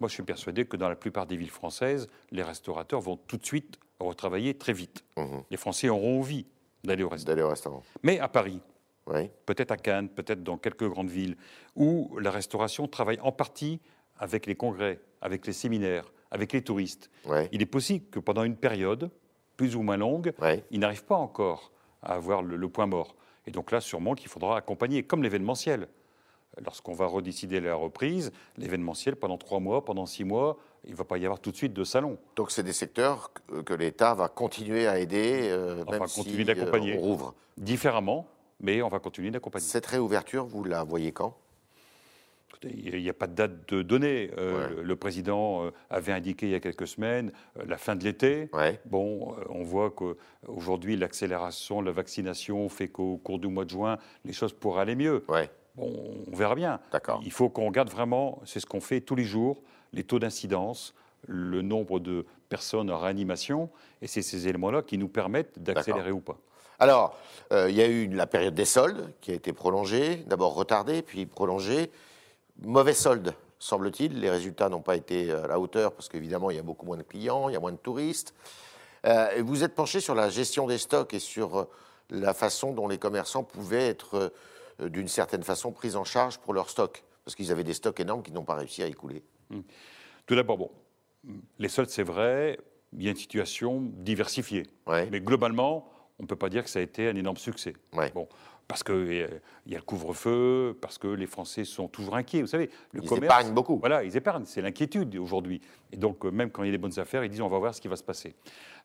moi, 0.00 0.08
je 0.08 0.14
suis 0.14 0.22
persuadé 0.22 0.64
que 0.64 0.76
dans 0.76 0.88
la 0.88 0.96
plupart 0.96 1.26
des 1.26 1.36
villes 1.36 1.50
françaises, 1.50 2.08
les 2.30 2.42
restaurateurs 2.42 3.00
vont 3.00 3.16
tout 3.16 3.36
de 3.36 3.46
suite 3.46 3.78
retravailler 4.00 4.54
très 4.54 4.72
vite. 4.72 5.04
Mhm. 5.16 5.42
Les 5.50 5.56
Français 5.56 5.88
auront 5.88 6.18
envie 6.18 6.46
d'aller 6.82 7.02
au 7.02 7.08
restaurant. 7.08 7.82
Mais 8.02 8.18
à 8.18 8.28
Paris, 8.28 8.60
peut-être 9.46 9.70
à 9.70 9.76
Cannes, 9.76 10.08
peut-être 10.08 10.42
dans 10.42 10.58
quelques 10.58 10.88
grandes 10.88 11.10
villes, 11.10 11.36
où 11.76 12.16
la 12.20 12.30
restauration 12.30 12.88
travaille 12.88 13.20
en 13.20 13.32
partie 13.32 13.80
avec 14.18 14.46
les 14.46 14.54
congrès, 14.54 15.00
avec 15.20 15.46
les 15.46 15.52
séminaires, 15.52 16.12
avec 16.30 16.52
les 16.52 16.62
touristes. 16.62 17.10
Il 17.52 17.62
est 17.62 17.66
possible 17.66 18.06
que 18.10 18.18
pendant 18.18 18.44
une 18.44 18.56
période, 18.56 19.10
plus 19.56 19.76
ou 19.76 19.82
moins 19.82 19.96
longue, 19.96 20.32
ils 20.70 20.80
n'arrivent 20.80 21.04
pas 21.04 21.16
encore 21.16 21.72
à 22.02 22.14
avoir 22.14 22.42
le 22.42 22.68
point 22.68 22.86
mort. 22.86 23.16
Et 23.46 23.50
donc 23.50 23.70
là, 23.70 23.80
sûrement 23.80 24.14
qu'il 24.14 24.28
faudra 24.28 24.56
accompagner, 24.56 25.02
comme 25.02 25.22
l'événementiel 25.22 25.88
lorsqu'on 26.62 26.94
va 26.94 27.06
redécider 27.06 27.60
la 27.60 27.74
reprise, 27.74 28.32
l'événementiel, 28.56 29.16
pendant 29.16 29.38
trois 29.38 29.60
mois, 29.60 29.84
pendant 29.84 30.06
six 30.06 30.24
mois, 30.24 30.58
il 30.84 30.92
ne 30.92 30.96
va 30.96 31.04
pas 31.04 31.18
y 31.18 31.24
avoir 31.24 31.40
tout 31.40 31.50
de 31.50 31.56
suite 31.56 31.72
de 31.72 31.84
salon. 31.84 32.18
Donc 32.36 32.50
c'est 32.50 32.62
des 32.62 32.72
secteurs 32.72 33.32
que, 33.64 33.74
l'État 33.74 34.14
va 34.14 34.28
continuer 34.28 34.86
à 34.86 34.98
aider, 34.98 35.48
euh, 35.50 35.84
même 35.90 36.00
continuer 36.00 36.38
si 36.38 36.44
d'accompagner. 36.44 36.94
Euh, 36.94 36.98
on 36.98 37.02
rouvre 37.02 37.34
Différemment, 37.56 38.26
mais 38.60 38.82
on 38.82 38.88
va 38.88 38.98
continuer 38.98 39.30
d'accompagner. 39.30 39.64
Cette 39.64 39.86
réouverture, 39.86 40.44
vous 40.44 40.64
la 40.64 40.84
voyez 40.84 41.12
quand? 41.12 41.36
Il 42.62 43.02
n'y 43.02 43.10
a 43.10 43.14
pas 43.14 43.26
de 43.26 43.34
date 43.34 43.68
de 43.68 43.82
donnée. 43.82 44.30
Euh, 44.38 44.82
le 44.82 44.96
président 44.96 45.70
avait 45.90 46.12
indiqué 46.12 46.46
il 46.46 46.52
y 46.52 46.54
a 46.54 46.60
quelques 46.60 46.86
semaines 46.86 47.30
la 47.62 47.76
fin 47.76 47.94
de 47.94 48.02
l'été. 48.02 48.48
Bon, 48.86 49.36
on 49.50 49.62
voit 49.62 49.90
qu'aujourd'hui, 49.90 50.96
l'accélération, 50.96 51.82
la 51.82 51.92
vaccination 51.92 52.66
fait 52.70 52.88
qu'au 52.88 53.18
cours 53.18 53.38
du 53.38 53.48
mois 53.48 53.66
de 53.66 53.70
juin, 53.70 53.98
les 54.24 54.32
choses 54.32 54.54
pourraient 54.54 54.80
aller 54.80 54.94
mieux. 54.94 55.24
Ouais 55.28 55.50
on 55.78 56.14
verra 56.32 56.54
bien. 56.54 56.80
Il 57.24 57.32
faut 57.32 57.48
qu'on 57.48 57.66
regarde 57.66 57.90
vraiment, 57.90 58.40
c'est 58.44 58.60
ce 58.60 58.66
qu'on 58.66 58.80
fait 58.80 59.00
tous 59.00 59.14
les 59.14 59.24
jours, 59.24 59.62
les 59.92 60.04
taux 60.04 60.18
d'incidence, 60.18 60.94
le 61.26 61.62
nombre 61.62 62.00
de 62.00 62.26
personnes 62.48 62.90
en 62.90 62.98
réanimation, 62.98 63.70
et 64.02 64.06
c'est 64.06 64.22
ces 64.22 64.46
éléments-là 64.46 64.82
qui 64.82 64.98
nous 64.98 65.08
permettent 65.08 65.58
d'accélérer 65.58 66.12
ou 66.12 66.20
pas. 66.20 66.38
Alors, 66.78 67.16
euh, 67.52 67.70
il 67.70 67.76
y 67.76 67.82
a 67.82 67.86
eu 67.86 68.08
la 68.08 68.26
période 68.26 68.54
des 68.54 68.64
soldes 68.64 69.12
qui 69.20 69.30
a 69.30 69.34
été 69.34 69.52
prolongée, 69.52 70.16
d'abord 70.26 70.54
retardée, 70.54 71.02
puis 71.02 71.24
prolongée. 71.24 71.90
Mauvais 72.62 72.94
solde, 72.94 73.34
semble-t-il. 73.58 74.20
Les 74.20 74.30
résultats 74.30 74.68
n'ont 74.68 74.82
pas 74.82 74.96
été 74.96 75.30
à 75.32 75.46
la 75.46 75.58
hauteur 75.58 75.92
parce 75.92 76.08
qu'évidemment, 76.08 76.50
il 76.50 76.56
y 76.56 76.60
a 76.60 76.62
beaucoup 76.62 76.86
moins 76.86 76.96
de 76.96 77.02
clients, 77.02 77.48
il 77.48 77.52
y 77.52 77.56
a 77.56 77.60
moins 77.60 77.72
de 77.72 77.76
touristes. 77.76 78.34
Euh, 79.06 79.42
vous 79.44 79.64
êtes 79.64 79.74
penché 79.74 80.00
sur 80.00 80.14
la 80.14 80.30
gestion 80.30 80.66
des 80.66 80.78
stocks 80.78 81.12
et 81.14 81.18
sur 81.18 81.58
euh, 81.58 81.64
la 82.10 82.32
façon 82.32 82.72
dont 82.72 82.88
les 82.88 82.98
commerçants 82.98 83.44
pouvaient 83.44 83.88
être 83.88 84.14
euh, 84.14 84.28
d'une 84.80 85.08
certaine 85.08 85.42
façon 85.42 85.72
prise 85.72 85.96
en 85.96 86.04
charge 86.04 86.38
pour 86.38 86.54
leur 86.54 86.70
stock, 86.70 87.04
parce 87.24 87.34
qu'ils 87.34 87.52
avaient 87.52 87.64
des 87.64 87.74
stocks 87.74 88.00
énormes 88.00 88.22
qui 88.22 88.32
n'ont 88.32 88.44
pas 88.44 88.54
réussi 88.54 88.82
à 88.82 88.86
écouler. 88.86 89.22
Mmh. 89.50 89.60
Tout 90.26 90.34
d'abord, 90.34 90.58
bon, 90.58 90.70
les 91.58 91.68
soldes, 91.68 91.90
c'est 91.90 92.02
vrai, 92.02 92.58
il 92.92 93.02
y 93.02 93.08
a 93.08 93.10
une 93.10 93.16
situation 93.16 93.82
diversifiée. 93.82 94.64
Mais 94.86 95.20
globalement, 95.20 95.88
on 96.18 96.22
ne 96.22 96.28
peut 96.28 96.36
pas 96.36 96.48
dire 96.48 96.64
que 96.64 96.70
ça 96.70 96.78
a 96.78 96.82
été 96.82 97.08
un 97.08 97.16
énorme 97.16 97.36
succès. 97.36 97.74
Bon, 98.14 98.28
parce 98.68 98.82
qu'il 98.82 98.94
euh, 98.94 99.28
y 99.66 99.74
a 99.74 99.78
le 99.78 99.82
couvre-feu, 99.82 100.76
parce 100.80 100.96
que 100.96 101.08
les 101.08 101.26
Français 101.26 101.64
sont 101.64 101.88
toujours 101.88 102.16
inquiets. 102.16 102.40
Vous 102.40 102.48
savez, 102.48 102.70
le 102.92 103.02
ils 103.02 103.24
épargnent 103.24 103.52
beaucoup. 103.52 103.78
Voilà, 103.78 104.04
ils 104.04 104.16
épargnent. 104.16 104.46
C'est 104.46 104.62
l'inquiétude 104.62 105.16
aujourd'hui. 105.16 105.60
Et 105.92 105.96
donc, 105.96 106.24
euh, 106.24 106.30
même 106.30 106.50
quand 106.50 106.62
il 106.62 106.66
y 106.66 106.68
a 106.70 106.72
des 106.72 106.78
bonnes 106.78 106.98
affaires, 106.98 107.24
ils 107.24 107.30
disent 107.30 107.42
on 107.42 107.48
va 107.48 107.58
voir 107.58 107.74
ce 107.74 107.80
qui 107.80 107.88
va 107.88 107.96
se 107.96 108.02
passer. 108.02 108.34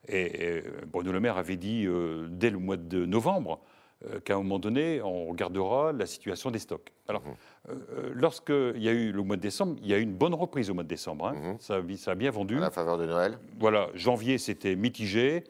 Et, 0.07 0.63
Bruno 0.87 1.11
Le 1.11 1.19
Maire 1.19 1.37
avait 1.37 1.57
dit 1.57 1.87
dès 2.29 2.49
le 2.49 2.57
mois 2.57 2.77
de 2.77 3.05
novembre 3.05 3.61
euh, 4.05 4.19
qu'à 4.21 4.35
un 4.35 4.37
moment 4.37 4.59
donné, 4.59 5.01
on 5.01 5.25
regardera 5.25 5.91
la 5.91 6.05
situation 6.05 6.51
des 6.51 6.59
stocks. 6.59 6.93
Alors, 7.09 7.21
mmh. 7.21 7.27
euh, 7.69 7.73
euh, 7.73 8.11
lorsqu'il 8.13 8.81
y 8.81 8.87
a 8.87 8.93
eu 8.93 9.11
le 9.11 9.21
mois 9.23 9.35
de 9.35 9.41
décembre, 9.41 9.75
il 9.81 9.89
y 9.89 9.93
a 9.93 9.97
eu 9.97 10.01
une 10.01 10.15
bonne 10.15 10.33
reprise 10.33 10.69
au 10.69 10.73
mois 10.73 10.83
de 10.83 10.87
décembre. 10.87 11.27
Hein. 11.27 11.33
Mmh. 11.33 11.57
Ça, 11.59 11.81
ça, 11.97 12.11
a 12.11 12.15
bien 12.15 12.31
vendu. 12.31 12.57
À 12.57 12.61
la 12.61 12.71
faveur 12.71 12.97
de 12.97 13.05
Noël. 13.05 13.37
Voilà, 13.59 13.89
janvier, 13.95 14.37
c'était 14.37 14.75
mitigé 14.75 15.43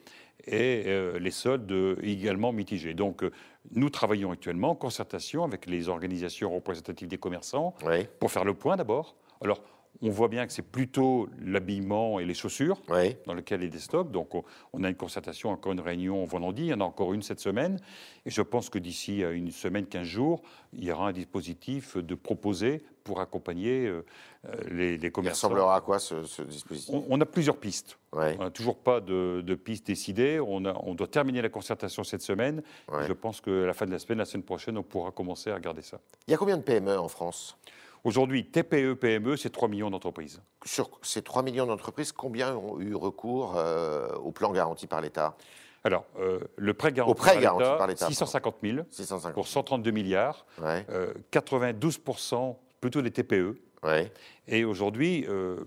et 0.48 0.86
les 1.20 1.32
soldes 1.32 1.98
également 2.02 2.52
mitigés. 2.52 2.96
Donc, 2.96 3.24
nous 3.72 3.90
travaillons 3.90 4.32
actuellement 4.32 4.72
en 4.72 4.76
concertation 4.76 5.44
avec 5.44 5.68
les 5.68 5.90
organisations 5.90 6.52
représentatives 6.52 7.10
des 7.10 7.18
commerçants 7.18 7.76
pour 8.20 8.32
faire 8.32 8.46
le 8.46 8.56
point 8.56 8.76
d'abord. 8.78 9.16
Alors, 9.42 9.62
On 10.02 10.10
voit 10.10 10.30
bien 10.30 10.48
que 10.48 10.54
c'est 10.54 10.62
plutôt 10.62 11.28
l'habillement 11.44 12.20
et 12.22 12.26
les 12.26 12.34
chaussures 12.34 12.82
Oui. 12.90 13.18
dans 13.26 13.34
lequel 13.34 13.62
il 13.62 13.66
y 13.66 13.68
a 13.68 13.72
des 13.72 13.80
stocks. 13.80 14.12
Donc 14.12 14.30
on, 14.72 14.84
a 14.84 14.90
une 14.90 14.96
concertation, 14.96 15.50
encore 15.50 15.74
une 15.74 15.82
réunion 15.82 16.24
vendredi, 16.24 16.64
il 16.64 16.68
y 16.68 16.74
en 16.74 16.80
a 16.80 16.86
encore 16.86 17.14
une 17.14 17.22
cette 17.22 17.42
semaine. 17.42 17.80
Et 18.26 18.30
je 18.30 18.42
pense 18.42 18.70
que 18.70 18.80
d'ici 18.80 19.24
à 19.26 19.32
une 19.32 19.52
semaine, 19.52 19.86
15 19.86 20.04
jours, 20.08 20.42
il 20.72 20.86
y 20.86 20.92
aura 20.92 21.10
un 21.10 21.12
dispositif 21.12 21.98
de 21.98 22.16
proposer 22.16 22.82
pour 23.04 23.20
accompagner 23.20 23.88
euh, 23.88 24.06
euh, 24.46 24.56
les, 24.72 24.98
les 24.98 25.08
Il 25.08 25.12
commerçants. 25.12 25.48
ressemblera 25.50 25.76
à 25.76 25.82
quoi 25.82 26.00
ce, 26.00 26.24
ce 26.24 26.44
dispositif? 26.44 26.94
On, 26.96 27.04
on 27.10 27.20
a 27.20 27.26
plusieurs 27.26 27.58
pistes. 27.58 27.98
On 28.14 28.20
n'a 28.38 28.52
toujours 28.52 28.78
pas 28.78 29.02
de, 29.02 29.42
de 29.46 29.56
piste 29.56 29.86
décidée. 29.88 30.40
On, 30.40 30.64
a- 30.64 30.80
on 30.84 30.96
doit 30.96 31.08
terminer 31.08 31.42
la 31.42 31.50
concertation 31.50 32.06
cette 32.06 32.22
semaine. 32.22 32.62
Je 33.06 33.12
pense 33.14 33.42
qu'à 33.42 33.52
la 33.52 33.74
fin 33.74 33.86
de 33.86 33.92
la 33.92 34.00
semaine, 34.00 34.20
la 34.20 34.26
semaine 34.26 34.44
prochaine, 34.44 34.78
on 34.78 34.84
pourra 34.84 35.12
commencer 35.12 35.50
à 35.50 35.56
regarder 35.56 35.82
ça. 35.82 36.00
Il 36.28 36.32
y 36.32 36.34
a 36.34 36.38
combien 36.38 36.56
de 36.58 36.62
PME 36.64 36.98
en 36.98 37.10
France? 37.10 37.58
Aujourd'hui, 38.04 38.46
TPE, 38.46 38.94
PME, 38.94 39.36
c'est 39.38 39.50
3 39.50 39.68
millions 39.68 39.90
d'entreprises. 39.90 40.42
Sur 40.66 40.90
ces 41.02 41.22
3 41.22 41.44
millions 41.44 41.66
d'entreprises, 41.66 42.12
combien 42.12 42.56
ont 42.56 42.80
eu 42.80 42.96
recours 42.96 43.56
euh, 43.58 44.14
au 44.16 44.32
plan 44.32 44.52
garanti 44.52 44.88
par 44.88 45.02
l'État? 45.02 45.36
Alors, 45.84 46.06
euh, 46.20 46.40
le 46.58 46.74
prêt 46.74 46.92
garanti, 46.92 47.20
prêt 47.20 47.34
par 47.34 47.42
garanti 47.42 47.64
l'État, 47.64 47.78
par 47.78 47.88
l'État, 47.88 48.08
650 48.08 48.56
000 48.64 48.78
650. 48.90 49.34
pour 49.34 49.48
132 49.48 49.92
milliards, 49.92 50.46
Ouais, 50.62 50.86
euh, 50.90 51.14
92% 51.32 52.56
plutôt 52.82 53.02
des 53.02 53.12
TPE. 53.12 53.58
ouais. 53.84 54.12
Et 54.48 54.66
aujourd'hui, 54.66 55.26
euh, 55.30 55.58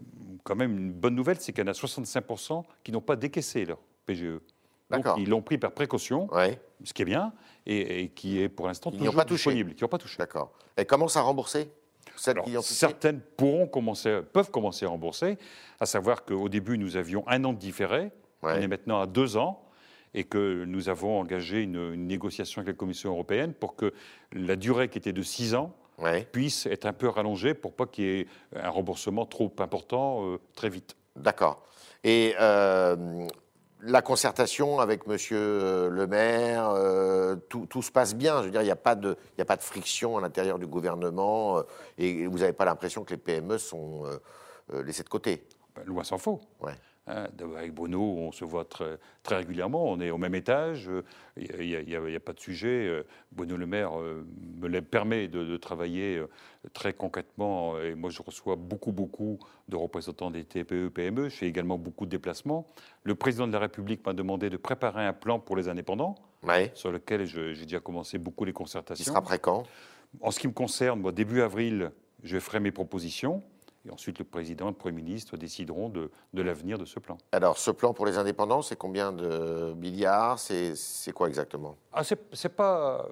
quand 0.44 0.56
même, 0.56 0.76
une 0.76 0.92
bonne 0.92 1.14
nouvelle, 1.14 1.38
c'est 1.40 1.52
qu'il 1.52 1.64
y 1.64 1.68
en 1.68 1.70
a 1.70 1.74
65% 1.74 2.64
qui 2.82 2.92
n'ont 2.92 3.00
pas 3.00 3.16
décaissé 3.16 3.64
leur 3.64 3.78
PGE. 4.06 4.40
Donc, 4.90 5.06
ils 5.16 5.28
l'ont 5.30 5.40
pris 5.40 5.56
par 5.56 5.72
précaution, 5.72 6.28
ouais. 6.34 6.60
ce 6.84 6.92
qui 6.92 7.00
est 7.00 7.06
bien, 7.06 7.32
et, 7.64 8.02
et 8.02 8.08
qui 8.10 8.40
est 8.42 8.50
pour 8.50 8.66
l'instant 8.66 8.90
toujours 8.90 9.14
pas 9.14 9.24
touché. 9.24 9.50
disponible, 9.50 9.74
qui 9.74 9.82
n'ont 9.84 9.88
pas 9.88 9.96
touché. 9.98 10.18
D'accord. 10.18 10.52
Et 10.76 10.84
commencent 10.84 11.16
à 11.16 11.22
rembourser 11.22 11.70
Alors, 12.26 12.46
certaines 12.62 13.20
pourront 13.20 13.66
commencer, 13.66 14.20
peuvent 14.32 14.50
commencer 14.50 14.86
à 14.86 14.88
rembourser, 14.88 15.38
à 15.80 15.86
savoir 15.86 16.24
qu'au 16.24 16.48
début, 16.48 16.78
nous 16.78 16.96
avions 16.96 17.24
un 17.28 17.44
an 17.44 17.52
de 17.52 17.58
différé, 17.58 18.10
Ouais. 18.42 18.54
on 18.56 18.60
est 18.60 18.66
maintenant 18.68 19.00
à 19.00 19.06
deux 19.06 19.36
ans, 19.36 19.62
et 20.14 20.24
que 20.24 20.64
nous 20.66 20.88
avons 20.88 21.20
engagé 21.20 21.62
une, 21.62 21.92
une 21.94 22.06
négociation 22.06 22.60
avec 22.60 22.74
la 22.74 22.78
Commission 22.78 23.10
européenne 23.10 23.54
pour 23.54 23.76
que 23.76 23.94
la 24.32 24.56
durée 24.56 24.88
qui 24.88 24.98
était 24.98 25.12
de 25.12 25.22
six 25.22 25.54
ans 25.54 25.74
Ouais. 25.98 26.26
puisse 26.32 26.66
être 26.66 26.86
un 26.86 26.92
peu 26.92 27.08
rallongée 27.08 27.54
pour 27.54 27.72
pas 27.74 27.86
qu'il 27.86 28.04
y 28.04 28.08
ait 28.20 28.26
un 28.56 28.70
remboursement 28.70 29.26
trop 29.26 29.52
important 29.58 30.24
euh, 30.26 30.38
très 30.56 30.68
vite. 30.70 30.96
D'accord. 31.16 31.62
Et 32.02 32.34
euh, 32.40 33.26
la 33.84 34.00
concertation 34.02 34.78
avec 34.80 35.06
Monsieur 35.06 35.88
le 35.90 36.06
maire, 36.06 36.70
euh, 36.70 37.36
tout, 37.48 37.66
tout 37.66 37.82
se 37.82 37.90
passe 37.90 38.14
bien. 38.14 38.38
Je 38.40 38.46
veux 38.46 38.50
dire, 38.50 38.62
il 38.62 38.66
n'y 38.66 38.70
a, 38.70 38.76
pas 38.76 38.94
de- 38.94 39.16
y 39.38 39.42
a 39.42 39.44
pas 39.44 39.56
de 39.56 39.62
friction 39.62 40.16
à 40.16 40.20
l'intérieur 40.20 40.58
du 40.58 40.66
gouvernement 40.66 41.58
euh, 41.58 41.62
et 41.98 42.26
vous 42.26 42.38
n'avez 42.38 42.52
pas 42.52 42.64
l'impression 42.64 43.04
que 43.04 43.10
les 43.10 43.16
PME 43.16 43.58
sont 43.58 44.04
euh, 44.06 44.18
euh, 44.74 44.82
laissées 44.82 45.02
de 45.02 45.08
côté. 45.08 45.44
Ben, 45.74 45.82
loin 45.84 46.04
s'en 46.04 46.18
faut. 46.18 46.40
Ouais. 46.60 46.74
Hein, 47.08 47.26
avec 47.56 47.74
Bruno, 47.74 48.00
on 48.00 48.30
se 48.30 48.44
voit 48.44 48.64
très, 48.64 48.96
très 49.24 49.36
régulièrement. 49.36 49.84
On 49.90 49.98
est 50.00 50.10
au 50.10 50.18
même 50.18 50.36
étage. 50.36 50.88
euh, 50.88 51.02
Il 51.36 51.66
n'y 51.66 51.74
a, 51.74 51.80
il 51.80 52.12
il 52.12 52.20
pas 52.20 52.32
de 52.32 52.38
sujet. 52.38 52.86
euh, 52.86 53.02
Bruno 53.32 53.56
Le 53.56 53.66
Maire 53.66 53.98
euh, 53.98 54.24
me 54.60 54.68
le 54.68 54.82
permet 54.82 55.26
de, 55.26 55.42
de 55.44 55.56
travailler 55.56 56.18
euh, 56.18 56.28
très 56.74 56.92
concrètement. 56.92 57.76
Et 57.80 57.96
moi, 57.96 58.10
je 58.10 58.22
reçois 58.22 58.54
beaucoup, 58.54 58.92
beaucoup 58.92 59.40
de 59.68 59.74
représentants 59.74 60.30
des 60.30 60.44
TPE, 60.44 60.90
PME. 60.90 61.28
Je 61.28 61.34
fais 61.36 61.48
également 61.48 61.76
beaucoup 61.76 62.06
de 62.06 62.10
déplacements. 62.10 62.66
Le 63.02 63.16
président 63.16 63.48
de 63.48 63.52
la 63.52 63.58
République 63.58 64.06
m'a 64.06 64.12
demandé 64.12 64.48
de 64.48 64.56
préparer 64.56 65.04
un 65.04 65.12
plan 65.12 65.40
pour 65.40 65.56
les 65.56 65.68
indépendants, 65.68 66.14
Ouais. 66.44 66.70
sur 66.74 66.92
lequel 66.92 67.24
j'ai 67.26 67.54
déjà 67.64 67.80
commencé 67.80 68.16
beaucoup 68.18 68.44
les 68.44 68.52
concertations. 68.52 69.04
sera 69.12 69.22
prêt 69.22 69.40
quand? 69.40 69.64
En 70.20 70.30
ce 70.30 70.38
qui 70.38 70.46
me 70.46 70.52
concerne, 70.52 71.00
moi, 71.00 71.10
début 71.10 71.40
avril, 71.40 71.90
je 72.22 72.38
ferai 72.38 72.60
mes 72.60 72.70
propositions. 72.70 73.42
Et 73.84 73.90
ensuite, 73.90 74.18
le 74.20 74.24
président 74.24 74.66
et 74.66 74.70
le 74.70 74.76
Premier 74.76 75.02
ministre 75.02 75.36
décideront 75.36 75.88
de, 75.88 76.10
de 76.32 76.42
l'avenir 76.42 76.78
de 76.78 76.84
ce 76.84 77.00
plan. 77.00 77.18
Alors, 77.32 77.58
ce 77.58 77.70
plan 77.72 77.92
pour 77.92 78.06
les 78.06 78.16
indépendants, 78.16 78.62
c'est 78.62 78.76
combien 78.76 79.12
de 79.12 79.72
milliards? 79.74 80.38
C'est 80.38 81.12
quoi 81.12 81.28
exactement? 81.28 81.76
Ah, 81.92 82.04
ce 82.04 82.14
n'est 82.14 82.54
pas 82.54 83.08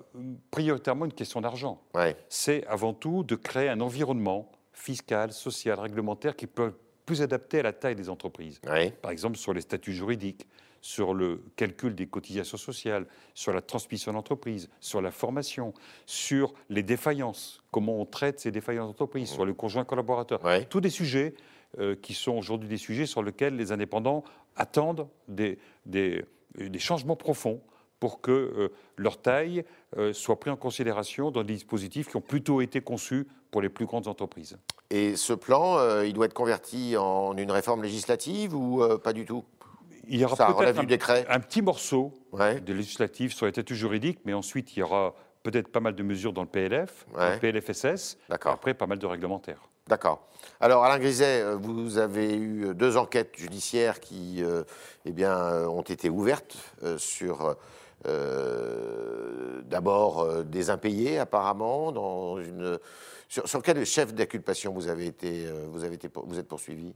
prioritairement 0.51 1.07
une 1.07 1.13
question 1.13 1.41
d'argent. 1.41 1.81
Ouais. 1.95 2.17
C'est 2.29 2.65
avant 2.67 2.95
tout 2.95 3.25
de 3.25 3.35
créer 3.35 3.69
un 3.69 3.81
environnement 3.81 4.51
fiscal, 4.73 5.33
social, 5.33 5.79
réglementaire 5.81 6.37
qui 6.37 6.47
peut 6.47 6.73
plus 7.05 7.23
adapté 7.23 7.59
à 7.59 7.63
la 7.65 7.73
taille 7.73 7.97
des 7.97 8.09
entreprises. 8.09 8.61
Ouais. 8.65 8.93
Par 8.93 9.11
exemple, 9.11 9.37
sur 9.37 9.53
les 9.53 9.63
statuts 9.63 9.93
juridiques, 9.93 10.47
sur 10.81 11.15
le 11.15 11.43
calcul 11.57 11.95
des 11.95 12.07
cotisations 12.07 12.57
sociales, 12.57 13.07
sur 13.35 13.53
la 13.53 13.61
transmission 13.61 14.13
d'entreprise, 14.13 14.69
sur 14.81 15.03
la 15.03 15.11
formation, 15.11 15.75
sur 16.07 16.55
les 16.69 16.83
défaillances, 16.83 17.63
comment 17.71 18.01
on 18.01 18.07
traite 18.07 18.41
ces 18.41 18.51
défaillances 18.51 18.89
d'entreprise, 18.89 19.29
sur 19.29 19.45
le 19.45 19.55
conjoint 19.55 19.85
collaborateur. 19.85 20.43
Ouais. 20.45 20.65
Tous 20.65 20.81
des 20.81 20.91
sujets 20.91 21.35
euh, 21.79 21.95
qui 21.95 22.15
sont 22.15 22.33
aujourd'hui 22.33 22.69
des 22.69 22.79
sujets 22.79 23.07
sur 23.07 23.23
lesquels 23.23 23.57
les 23.57 23.73
indépendants 23.73 24.25
attendent 24.57 25.09
des, 25.29 25.59
des, 25.87 26.25
des 26.57 26.79
changements 26.79 27.17
profonds 27.17 27.61
pour 28.01 28.23
que 28.23 28.31
euh, 28.31 28.69
leur 28.97 29.21
taille 29.21 29.65
euh, 29.99 30.15
soit 30.15 30.41
prise 30.41 30.55
en 30.55 30.57
considération 30.57 31.31
dans 31.31 31.43
des 31.43 31.55
dispositifs 31.55 32.09
qui 32.09 32.17
ont 32.17 32.23
plutôt 32.23 32.63
été 32.63 32.81
conçus 32.81 33.29
pour 33.51 33.61
les 33.61 33.69
plus 33.69 33.85
grandes 33.85 34.09
entreprises. 34.09 34.57
Et 34.89 35.17
ce 35.17 35.35
plan, 35.35 35.77
euh, 35.79 36.07
il 36.07 36.15
doit 36.15 36.25
être 36.25 36.35
converti 36.35 36.97
en 36.97 37.37
une 37.37 37.51
réforme 37.51 37.83
législative 37.83 38.55
ou 38.57 38.83
euh, 38.83 38.97
pas 38.97 39.13
du 39.13 39.25
tout? 39.27 39.45
Il 40.09 40.19
y 40.21 40.25
aura 40.25 40.37
peut-être 40.55 41.11
un, 41.11 41.35
un 41.37 41.41
petit 41.41 41.63
morceau 41.63 42.13
Ouais. 42.33 42.61
de 42.61 42.73
législatif 42.73 43.35
sur 43.35 43.47
les 43.47 43.53
statuts 43.53 43.75
juridiques, 43.77 44.21
mais 44.25 44.33
ensuite 44.35 44.77
il 44.77 44.81
y 44.81 44.83
aura 44.83 45.15
peut-être 45.43 45.69
pas 45.69 45.81
mal 45.81 45.95
de 45.95 46.03
mesures 46.03 46.33
dans 46.33 46.43
le 46.43 46.49
PLF, 46.49 47.07
dans 47.15 47.31
le 47.31 47.39
PLFSS, 47.39 48.19
après 48.29 48.75
pas 48.75 48.87
mal 48.87 48.99
de 48.99 49.07
réglementaires. 49.07 49.63
D'accord. 49.89 50.29
Alors, 50.61 50.85
Alain 50.85 50.99
Griset, 51.01 51.41
euh, 51.43 51.57
vous 51.57 51.99
avez 51.99 52.37
eu 52.37 52.75
deux 52.75 52.97
enquêtes 52.97 53.35
judiciaires 53.37 53.99
qui 53.99 54.45
euh, 54.45 54.63
eh 55.05 55.11
bien, 55.11 55.33
euh, 55.37 55.67
ont 55.67 55.83
été 55.83 56.09
ouvertes 56.09 56.57
euh, 56.85 56.97
sur 56.97 57.57
euh, 58.07 59.61
d'abord 59.65 60.21
euh, 60.21 60.43
des 60.45 60.71
impayés, 60.71 61.19
apparemment, 61.19 61.93
dans 61.93 62.39
une. 62.39 62.79
Sur, 63.29 63.49
sur 63.49 63.63
quel 63.63 63.85
chef 63.87 64.13
d'inculpation 64.15 64.73
vous 64.73 64.89
avez 64.89 65.07
été, 65.07 65.47
euh, 65.47 65.67
vous 65.71 65.85
avez 65.85 65.95
été, 65.95 66.09
vous 66.15 66.39
êtes 66.39 66.49
poursuivi? 66.49 66.95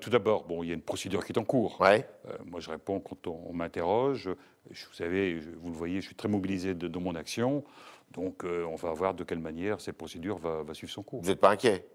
Tout 0.00 0.08
d'abord, 0.08 0.44
bon, 0.44 0.62
il 0.62 0.68
y 0.68 0.70
a 0.70 0.74
une 0.74 0.80
procédure 0.82 1.24
qui 1.24 1.32
est 1.32 1.38
en 1.38 1.44
cours. 1.44 1.78
Ouais. 1.80 2.08
Euh, 2.26 2.36
moi, 2.46 2.60
je 2.60 2.70
réponds 2.70 3.00
quand 3.00 3.26
on, 3.26 3.38
on 3.48 3.52
m'interroge. 3.52 4.28
Vous 4.70 4.94
savez, 4.94 5.40
je- 5.40 5.50
vous 5.60 5.68
le 5.68 5.74
voyez, 5.76 6.00
je 6.00 6.06
suis 6.06 6.14
très 6.14 6.28
mobilisé 6.28 6.72
de- 6.74 6.88
dans 6.88 7.00
mon 7.00 7.14
action. 7.14 7.64
Donc, 8.12 8.44
euh, 8.44 8.64
on 8.64 8.76
va 8.76 8.92
voir 8.92 9.12
de 9.12 9.24
quelle 9.24 9.40
manière 9.40 9.80
cette 9.82 9.96
procédure 9.98 10.38
va, 10.38 10.62
va 10.62 10.72
suivre 10.72 10.92
son 10.92 11.02
cours. 11.02 11.20
Vous 11.20 11.28
n'êtes 11.28 11.40
pas 11.40 11.50
inquiet? 11.50 11.86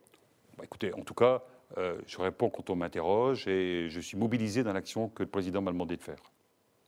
Bah, 0.58 0.66
écoutez, 0.66 0.94
en 0.94 1.02
tout 1.02 1.16
cas, 1.16 1.42
euh, 1.80 1.98
je 2.06 2.20
réponds 2.20 2.50
quand 2.52 2.70
on 2.70 2.76
m'interroge 2.76 3.48
et 3.48 3.88
je 3.90 4.00
suis 4.00 4.18
mobilisé 4.18 4.64
dans 4.64 4.74
l'action 4.74 5.08
que 5.10 5.24
le 5.24 5.30
président 5.30 5.62
m'a 5.62 5.72
demandé 5.72 5.98
de 5.98 6.04
faire. 6.04 6.20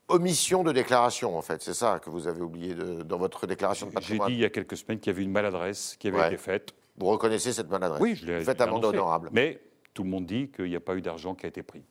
Omission 0.08 0.64
de 0.64 0.72
déclaration, 0.72 1.36
en 1.38 1.42
fait, 1.42 1.62
c'est 1.64 1.74
ça 1.74 2.00
que 2.00 2.10
vous 2.10 2.28
avez 2.28 2.42
oublié 2.42 2.76
de- 2.76 3.02
dans 3.02 3.18
votre 3.18 3.48
déclaration 3.48 3.86
de 3.88 3.92
J'ai 3.92 3.96
patrimoine. 3.96 4.28
dit 4.30 4.36
il 4.36 4.42
y 4.42 4.46
a 4.46 4.50
quelques 4.50 4.76
semaines 4.78 5.00
qu'il 5.00 5.12
y 5.14 5.16
avait 5.16 5.24
une 5.24 5.32
maladresse 5.32 5.96
qui 5.98 6.10
avait 6.10 6.20
Ouais. 6.20 6.28
été 6.28 6.38
faite. 6.38 6.74
Vous 6.98 7.06
reconnaissez 7.08 7.54
cette 7.54 7.70
maladresse? 7.70 8.02
Oui, 8.02 8.16
je 8.16 8.26
l'ai 8.28 8.42
faites 8.44 8.60
amende 8.62 8.84
honorable. 8.84 9.30
Mais 9.32 9.62
tout 9.94 10.04
le 10.04 10.10
monde 10.10 10.26
dit 10.26 10.50
qu'il 10.50 10.66
n'y 10.66 10.76
a 10.76 10.80
pas 10.80 10.96
eu 10.96 11.02
d'argent 11.02 11.36
qui 11.36 11.46
a 11.46 11.50
été 11.50 11.64
pris. 11.64 11.84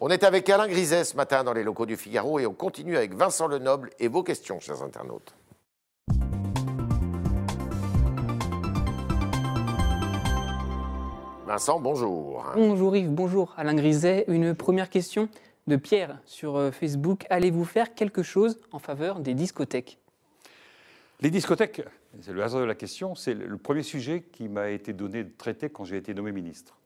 On 0.00 0.10
est 0.10 0.24
avec 0.24 0.48
Alain 0.50 0.68
Griset 0.68 1.04
ce 1.04 1.16
matin 1.16 1.42
dans 1.42 1.54
les 1.54 1.64
locaux 1.64 1.86
du 1.86 1.96
Figaro 1.96 2.38
et 2.38 2.46
on 2.46 2.52
continue 2.52 2.96
avec 2.96 3.14
Vincent 3.14 3.48
Lenoble 3.48 3.90
et 3.98 4.08
vos 4.08 4.22
questions, 4.22 4.60
chers 4.60 4.82
internautes. 4.82 5.34
Vincent, 11.46 11.80
bonjour. 11.80 12.44
Bonjour 12.54 12.96
Yves, 12.96 13.08
bonjour 13.08 13.54
Alain 13.56 13.74
Griset. 13.74 14.24
Une 14.28 14.54
première 14.54 14.90
question 14.90 15.28
de 15.66 15.76
Pierre 15.76 16.18
sur 16.26 16.56
euh, 16.56 16.70
Facebook. 16.70 17.24
Allez-vous 17.30 17.64
faire 17.64 17.94
quelque 17.94 18.22
chose 18.22 18.58
en 18.72 18.78
faveur 18.78 19.20
des 19.20 19.32
discothèques? 19.32 19.98
Les 21.20 21.30
discothèques, 21.30 21.82
c'est 22.20 22.32
le 22.32 22.42
hasard 22.42 22.60
de 22.60 22.66
la 22.66 22.74
question, 22.74 23.14
c'est 23.14 23.32
le 23.32 23.46
le 23.46 23.56
premier 23.56 23.82
sujet 23.82 24.22
qui 24.32 24.48
m'a 24.48 24.68
été 24.68 24.92
donné 24.92 25.24
de 25.24 25.30
traiter 25.38 25.70
quand 25.70 25.84
j'ai 25.84 25.96
été 25.96 26.12
nommé 26.12 26.32
ministre. 26.32 26.76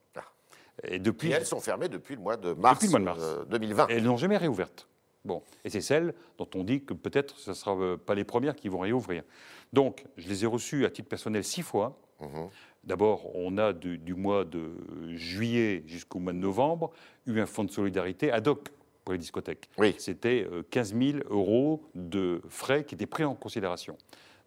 Et 0.83 0.95
Et 0.95 1.29
elles 1.29 1.45
sont 1.45 1.59
fermées 1.59 1.89
depuis 1.89 2.15
le 2.15 2.21
mois 2.21 2.37
de 2.37 2.53
mars, 2.53 2.75
Depuis 2.79 2.87
le 2.87 2.91
mois 2.91 2.99
de 2.99 3.19
mars. 3.19 3.19
euh, 3.21 3.45
2020. 3.45 3.87
elles 3.89 4.03
n'ont 4.03 4.17
jamais 4.17 4.37
réouvertes. 4.37 4.87
Bon, 5.23 5.43
et 5.63 5.69
c'est 5.69 5.81
celles 5.81 6.15
dont 6.39 6.47
on 6.55 6.63
dit 6.63 6.83
que 6.83 6.93
peut-être 6.95 7.37
ce 7.37 7.51
ne 7.51 7.55
sera 7.55 7.75
euh, 7.75 7.97
pas 7.97 8.15
les 8.15 8.23
premières 8.23 8.55
qui 8.55 8.69
vont 8.69 8.79
réouvrir. 8.79 9.23
Donc, 9.71 10.05
je 10.17 10.27
les 10.27 10.43
ai 10.43 10.47
reçues 10.47 10.85
à 10.85 10.89
titre 10.89 11.07
personnel 11.09 11.43
six 11.43 11.61
fois. 11.61 11.99
Mhm. 12.19 12.49
D'abord, 12.83 13.35
on 13.35 13.59
a 13.59 13.73
du, 13.73 13.99
du 13.99 14.15
mois 14.15 14.43
de 14.43 14.71
juillet 15.15 15.83
jusqu'au 15.85 16.17
mois 16.17 16.33
de 16.33 16.39
novembre 16.39 16.91
eu 17.27 17.39
un 17.39 17.45
fonds 17.45 17.63
de 17.63 17.69
solidarité 17.71 18.31
ad 18.31 18.47
hoc 18.47 18.69
pour 19.05 19.13
les 19.13 19.19
discothèques. 19.19 19.69
Oui. 19.77 19.93
C'était 19.99 20.47
euh, 20.51 20.63
15 20.71 20.95
000 20.97 21.17
euros 21.29 21.83
de 21.93 22.41
frais 22.49 22.83
qui 22.83 22.95
étaient 22.95 23.05
pris 23.05 23.23
en 23.23 23.35
considération. 23.35 23.95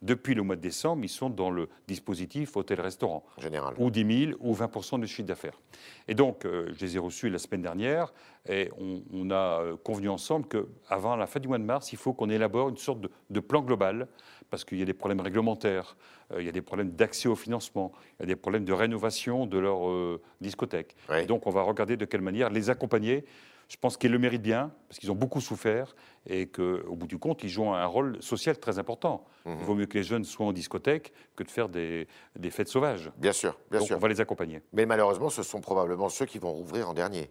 Depuis 0.02 0.34
le 0.34 0.42
mois 0.42 0.56
de 0.56 0.60
décembre, 0.60 1.04
ils 1.04 1.08
sont 1.08 1.30
dans 1.30 1.50
le 1.50 1.68
dispositif 1.88 2.56
hôtel-restaurant. 2.56 3.24
Général. 3.38 3.74
Ou 3.78 3.90
10 3.90 4.26
000 4.26 4.38
ou 4.40 4.54
20 4.54 4.98
du 4.98 5.06
chiffre 5.06 5.28
d'affaires. 5.28 5.60
Et 6.08 6.14
donc, 6.14 6.44
euh, 6.44 6.72
je 6.72 6.84
les 6.84 6.96
ai 6.96 6.98
reçus 6.98 7.30
la 7.30 7.38
semaine 7.38 7.62
dernière 7.62 8.12
et 8.48 8.70
on, 8.78 9.02
on 9.12 9.30
a 9.30 9.62
euh, 9.62 9.76
convenu 9.76 10.08
ensemble 10.08 10.46
qu'avant 10.48 11.16
la 11.16 11.26
fin 11.26 11.40
du 11.40 11.48
mois 11.48 11.58
de 11.58 11.64
mars, 11.64 11.92
il 11.92 11.98
faut 11.98 12.12
qu'on 12.12 12.28
élabore 12.28 12.68
une 12.68 12.76
sorte 12.76 13.00
de, 13.00 13.10
de 13.30 13.40
plan 13.40 13.62
global 13.62 14.08
parce 14.50 14.64
qu'il 14.64 14.78
y 14.78 14.82
a 14.82 14.84
des 14.84 14.94
problèmes 14.94 15.20
réglementaires, 15.20 15.96
euh, 16.32 16.40
il 16.40 16.46
y 16.46 16.48
a 16.48 16.52
des 16.52 16.62
problèmes 16.62 16.90
d'accès 16.90 17.28
au 17.28 17.36
financement, 17.36 17.92
il 18.18 18.22
y 18.22 18.24
a 18.24 18.26
des 18.26 18.36
problèmes 18.36 18.64
de 18.64 18.72
rénovation 18.72 19.46
de 19.46 19.58
leur 19.58 19.88
euh, 19.88 20.20
discothèque. 20.40 20.94
Oui. 21.10 21.22
Et 21.22 21.26
donc, 21.26 21.46
on 21.46 21.50
va 21.50 21.62
regarder 21.62 21.96
de 21.96 22.04
quelle 22.04 22.20
manière 22.20 22.50
les 22.50 22.70
accompagner. 22.70 23.24
Je 23.68 23.76
pense 23.76 23.96
qu'ils 23.96 24.10
le 24.12 24.18
méritent 24.18 24.42
bien, 24.42 24.70
parce 24.88 24.98
qu'ils 24.98 25.10
ont 25.10 25.14
beaucoup 25.16 25.40
souffert, 25.40 25.94
et 26.26 26.46
qu'au 26.46 26.94
bout 26.96 27.06
du 27.06 27.18
compte, 27.18 27.42
ils 27.42 27.48
jouent 27.48 27.70
un 27.70 27.86
rôle 27.86 28.22
social 28.22 28.58
très 28.58 28.78
important. 28.78 29.24
Mhm. 29.46 29.56
Il 29.60 29.64
vaut 29.64 29.74
mieux 29.74 29.86
que 29.86 29.98
les 29.98 30.04
jeunes 30.04 30.24
soient 30.24 30.46
en 30.46 30.52
discothèque 30.52 31.12
que 31.36 31.42
de 31.44 31.50
faire 31.50 31.68
des, 31.68 32.06
des 32.36 32.50
fêtes 32.50 32.68
sauvages. 32.68 33.10
Bien 33.16 33.32
sûr, 33.32 33.58
bien 33.70 33.78
donc, 33.80 33.88
sûr. 33.88 33.96
on 33.96 34.00
va 34.00 34.08
les 34.08 34.20
accompagner. 34.20 34.60
Mais 34.72 34.86
malheureusement, 34.86 35.30
ce 35.30 35.42
sont 35.42 35.60
probablement 35.60 36.08
ceux 36.08 36.26
qui 36.26 36.38
vont 36.38 36.52
rouvrir 36.52 36.88
en 36.88 36.94
dernier. 36.94 37.30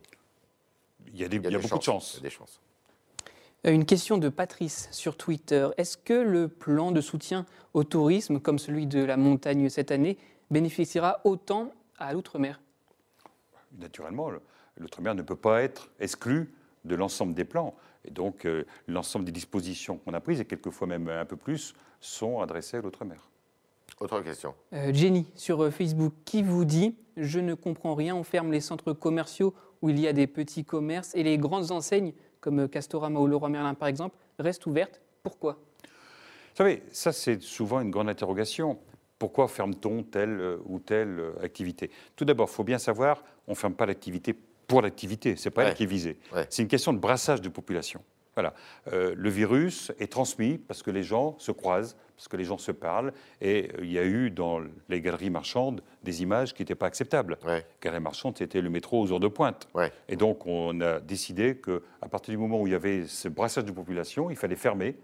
Il 1.07 1.17
y 1.19 1.23
a, 1.23 1.27
des- 1.27 1.37
Il 1.37 1.43
y 1.43 1.47
a, 1.47 1.49
il 1.49 1.53
y 1.53 1.55
a 1.55 1.59
des 1.59 1.63
beaucoup 1.63 1.77
de 1.79 1.83
chances. 1.83 2.03
chance. 2.05 2.13
Il 2.15 2.23
y 2.23 2.25
a 2.25 2.29
des 2.29 2.35
chances. 2.35 2.59
Euh, 3.65 3.71
Une 3.71 3.85
question 3.85 4.17
de 4.17 4.29
Patrice 4.29 4.89
sur 4.91 5.15
Twitter. 5.15 5.69
Est-ce 5.77 5.97
que 5.97 6.13
le 6.13 6.47
plan 6.47 6.91
de 6.91 6.99
soutien 7.01 7.45
au 7.73 7.83
tourisme, 7.83 8.39
comme 8.39 8.59
celui 8.59 8.87
de 8.87 9.03
la 9.03 9.17
montagne 9.17 9.69
cette 9.69 9.91
année, 9.91 10.17
bénéficiera 10.51 11.21
autant 11.23 11.71
à 11.97 12.13
l'outre-mer? 12.13 12.59
Naturellement, 13.79 14.29
le- 14.29 14.41
l'outre-mer 14.77 15.15
ne 15.15 15.21
peut 15.21 15.35
pas 15.35 15.61
être 15.63 15.89
exclu 15.99 16.53
de 16.85 16.95
l'ensemble 16.95 17.33
des 17.33 17.45
plans. 17.45 17.75
Et 18.05 18.11
donc, 18.11 18.45
euh, 18.45 18.65
l'ensemble 18.87 19.25
des 19.25 19.31
dispositions 19.31 19.97
qu'on 19.97 20.13
a 20.13 20.19
prises, 20.19 20.41
et 20.41 20.45
quelquefois 20.45 20.87
même 20.87 21.07
un 21.07 21.25
peu 21.25 21.37
plus, 21.37 21.73
sont 22.01 22.41
adressées 22.41 22.77
à 22.77 22.81
l'outre-mer. 22.81 23.29
Autre 23.99 24.19
question. 24.21 24.53
Euh, 24.73 24.91
Jenny 24.93 25.25
sur 25.35 25.63
euh, 25.63 25.71
Facebook 25.71 26.13
qui 26.25 26.43
vous 26.43 26.65
dit 26.65 26.95
Je 27.15 27.39
ne 27.39 27.53
comprends 27.53 27.95
rien, 27.95 28.15
on 28.15 28.23
ferme 28.23 28.51
les 28.51 28.59
centres 28.59 28.91
commerciaux 28.93 29.53
où 29.81 29.89
il 29.89 29.99
y 29.99 30.07
a 30.07 30.13
des 30.13 30.27
petits 30.27 30.65
commerces 30.65 31.13
et 31.15 31.23
les 31.23 31.37
grandes 31.37 31.71
enseignes 31.71 32.13
comme 32.41 32.67
Castorama 32.67 33.19
ou 33.19 33.27
Leroy 33.27 33.49
Merlin 33.49 33.73
par 33.75 33.87
exemple 33.87 34.17
restent 34.39 34.65
ouvertes. 34.65 34.99
Pourquoi? 35.21 35.53
Vous 35.83 36.57
savez, 36.57 36.83
ça 36.91 37.11
c'est 37.13 37.41
souvent 37.41 37.79
une 37.79 37.91
grande 37.91 38.09
interrogation. 38.09 38.79
Pourquoi 39.23 39.47
ferme-t-on 39.47 40.03
telle 40.03 40.37
euh, 40.41 40.57
ou 40.65 40.79
telle 40.79 41.17
euh, 41.17 41.31
activité? 41.41 41.89
Tout 42.17 42.25
d'abord, 42.25 42.49
il 42.51 42.53
faut 42.55 42.65
bien 42.65 42.77
savoir, 42.77 43.23
on 43.47 43.51
ne 43.51 43.55
ferme 43.55 43.73
pas 43.73 43.85
l'activité 43.85 44.35
pour 44.67 44.81
l'activité, 44.81 45.37
c'est 45.37 45.49
pas 45.49 45.61
Ouais. 45.61 45.67
elle 45.69 45.75
qui 45.75 45.83
est 45.83 45.85
visée. 45.85 46.17
Ouais. 46.33 46.45
C'est 46.49 46.61
une 46.61 46.67
question 46.67 46.91
de 46.91 46.97
brassage 46.97 47.39
de 47.39 47.47
population. 47.47 48.01
Voilà. 48.35 48.53
Euh, 48.91 49.13
le 49.15 49.29
virus 49.29 49.93
est 49.97 50.11
transmis 50.11 50.57
parce 50.57 50.83
que 50.83 50.91
les 50.91 51.03
gens 51.03 51.37
se 51.39 51.53
croisent, 51.53 51.95
parce 52.17 52.27
que 52.27 52.35
les 52.35 52.43
gens 52.43 52.57
se 52.57 52.73
parlent, 52.73 53.13
et 53.39 53.69
il 53.79 53.93
y 53.93 53.97
a 53.97 54.03
eu 54.03 54.29
dans 54.29 54.59
les 54.89 54.99
galeries 54.99 55.29
marchandes 55.29 55.81
des 56.03 56.21
images 56.21 56.53
qui 56.53 56.61
n'étaient 56.63 56.75
pas 56.75 56.87
acceptables. 56.87 57.37
Ouais. 57.45 57.65
Galerie 57.81 58.01
marchande, 58.01 58.37
c'était 58.37 58.59
le 58.59 58.69
métro 58.69 58.99
aux 59.01 59.09
heures 59.13 59.21
de 59.21 59.29
pointe. 59.29 59.69
Ouais. 59.73 59.93
Et 60.09 60.17
donc, 60.17 60.45
on 60.45 60.81
a 60.81 60.99
décidé 60.99 61.55
qu'à 61.55 62.09
partir 62.09 62.33
du 62.33 62.37
moment 62.37 62.59
où 62.61 62.67
il 62.67 62.73
y 62.73 62.75
avait 62.75 63.05
ce 63.07 63.29
brassage 63.29 63.63
de 63.63 63.71
population, 63.71 64.29
il 64.29 64.35
fallait 64.35 64.57
fermer 64.57 64.97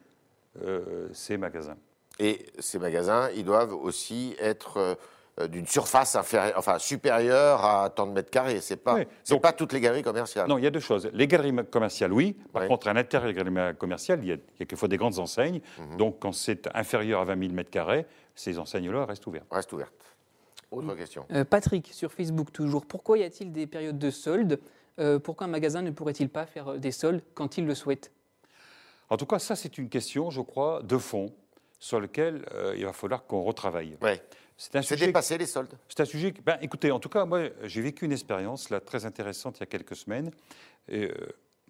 euh, 0.61 1.07
ces 1.13 1.37
magasins. 1.37 1.77
Et 2.19 2.45
ces 2.59 2.79
magasins, 2.79 3.29
ils 3.35 3.45
doivent 3.45 3.73
aussi 3.73 4.35
être 4.39 4.97
euh, 5.39 5.47
d'une 5.47 5.65
surface 5.65 6.15
inférieure, 6.17 6.53
enfin 6.57 6.77
supérieure 6.79 7.63
à 7.63 7.89
tant 7.89 8.05
de 8.05 8.11
mètres 8.11 8.29
carrés. 8.29 8.59
C'est 8.59 8.75
pas, 8.75 8.95
Oui. 8.95 9.03
c'est 9.23 9.33
Donc- 9.35 9.41
pas 9.41 9.53
toutes 9.53 9.71
les 9.71 9.79
galeries 9.79 10.03
commerciales. 10.03 10.47
Non, 10.49 10.57
il 10.57 10.65
y 10.65 10.67
a 10.67 10.69
deux 10.71 10.81
choses. 10.81 11.09
Les 11.13 11.27
galeries 11.27 11.55
commerciales, 11.71 12.11
oui. 12.11 12.35
Par 12.51 12.67
contre, 12.67 12.89
à 12.89 12.93
l'intérieur 12.93 13.31
des 13.31 13.33
galeries 13.33 13.75
commerciales, 13.77 14.19
il 14.21 14.27
y 14.27 14.31
a, 14.33 14.35
il 14.35 14.39
y 14.59 14.63
a 14.63 14.65
quelquefois 14.65 14.89
des 14.89 14.97
grandes 14.97 15.17
enseignes. 15.17 15.61
Mhm. 15.77 15.97
Donc, 15.97 16.17
quand 16.19 16.33
c'est 16.33 16.67
inférieur 16.75 17.21
à 17.21 17.25
20 17.25 17.39
000 17.41 17.53
mètres 17.53 17.69
carrés, 17.71 18.05
ces 18.35 18.59
enseignes-là 18.59 19.05
restent 19.05 19.25
ouvertes. 19.27 19.47
Reste 19.49 19.71
ouverte. 19.71 19.93
Autre 20.71 20.93
question. 20.95 21.25
Euh, 21.31 21.45
Patrick 21.45 21.89
sur 21.93 22.11
Facebook 22.11 22.51
toujours. 22.51 22.85
Pourquoi 22.85 23.17
y 23.17 23.23
a-t-il 23.23 23.51
des 23.53 23.65
périodes 23.65 23.97
de 23.97 24.11
soldes? 24.11 24.59
Euh, 24.99 25.17
Pourquoi 25.19 25.47
un 25.47 25.49
magasin 25.49 25.81
ne 25.81 25.89
pourrait-il 25.91 26.27
pas 26.29 26.45
faire 26.45 26.73
des 26.77 26.91
soldes 26.91 27.21
quand 27.33 27.57
il 27.57 27.65
le 27.65 27.73
souhaite? 27.75 28.11
En 29.09 29.15
tout 29.17 29.25
cas, 29.25 29.39
ça, 29.39 29.55
c'est 29.55 29.77
une 29.77 29.87
question, 29.89 30.29
je 30.29 30.41
crois, 30.41 30.81
de 30.83 30.97
fond 30.97 31.31
sur 31.79 31.99
lequel 31.99 32.45
euh, 32.53 32.75
il 32.77 32.85
va 32.85 32.93
falloir 32.93 33.25
qu'on 33.25 33.43
retravaille. 33.43 33.97
Ouais. 34.01 34.21
C'est 34.57 34.75
un 34.75 34.81
C'est 34.81 34.95
sujet 34.95 35.07
dépassé 35.07 35.37
les 35.37 35.45
soldes. 35.45 35.73
C'est 35.87 36.01
un 36.01 36.05
sujet. 36.05 36.33
Ben, 36.45 36.57
écoutez, 36.61 36.91
en 36.91 36.99
tout 36.99 37.07
cas, 37.07 37.23
moi, 37.23 37.47
j'ai 37.63 37.81
vécu 37.81 38.03
une 38.03 38.11
expérience 38.11 38.69
là 38.69 38.81
très 38.81 39.05
intéressante 39.05 39.57
il 39.57 39.59
y 39.61 39.63
a 39.63 39.67
quelques 39.67 39.95
semaines. 39.95 40.31
Et, 40.89 41.05
euh, 41.05 41.13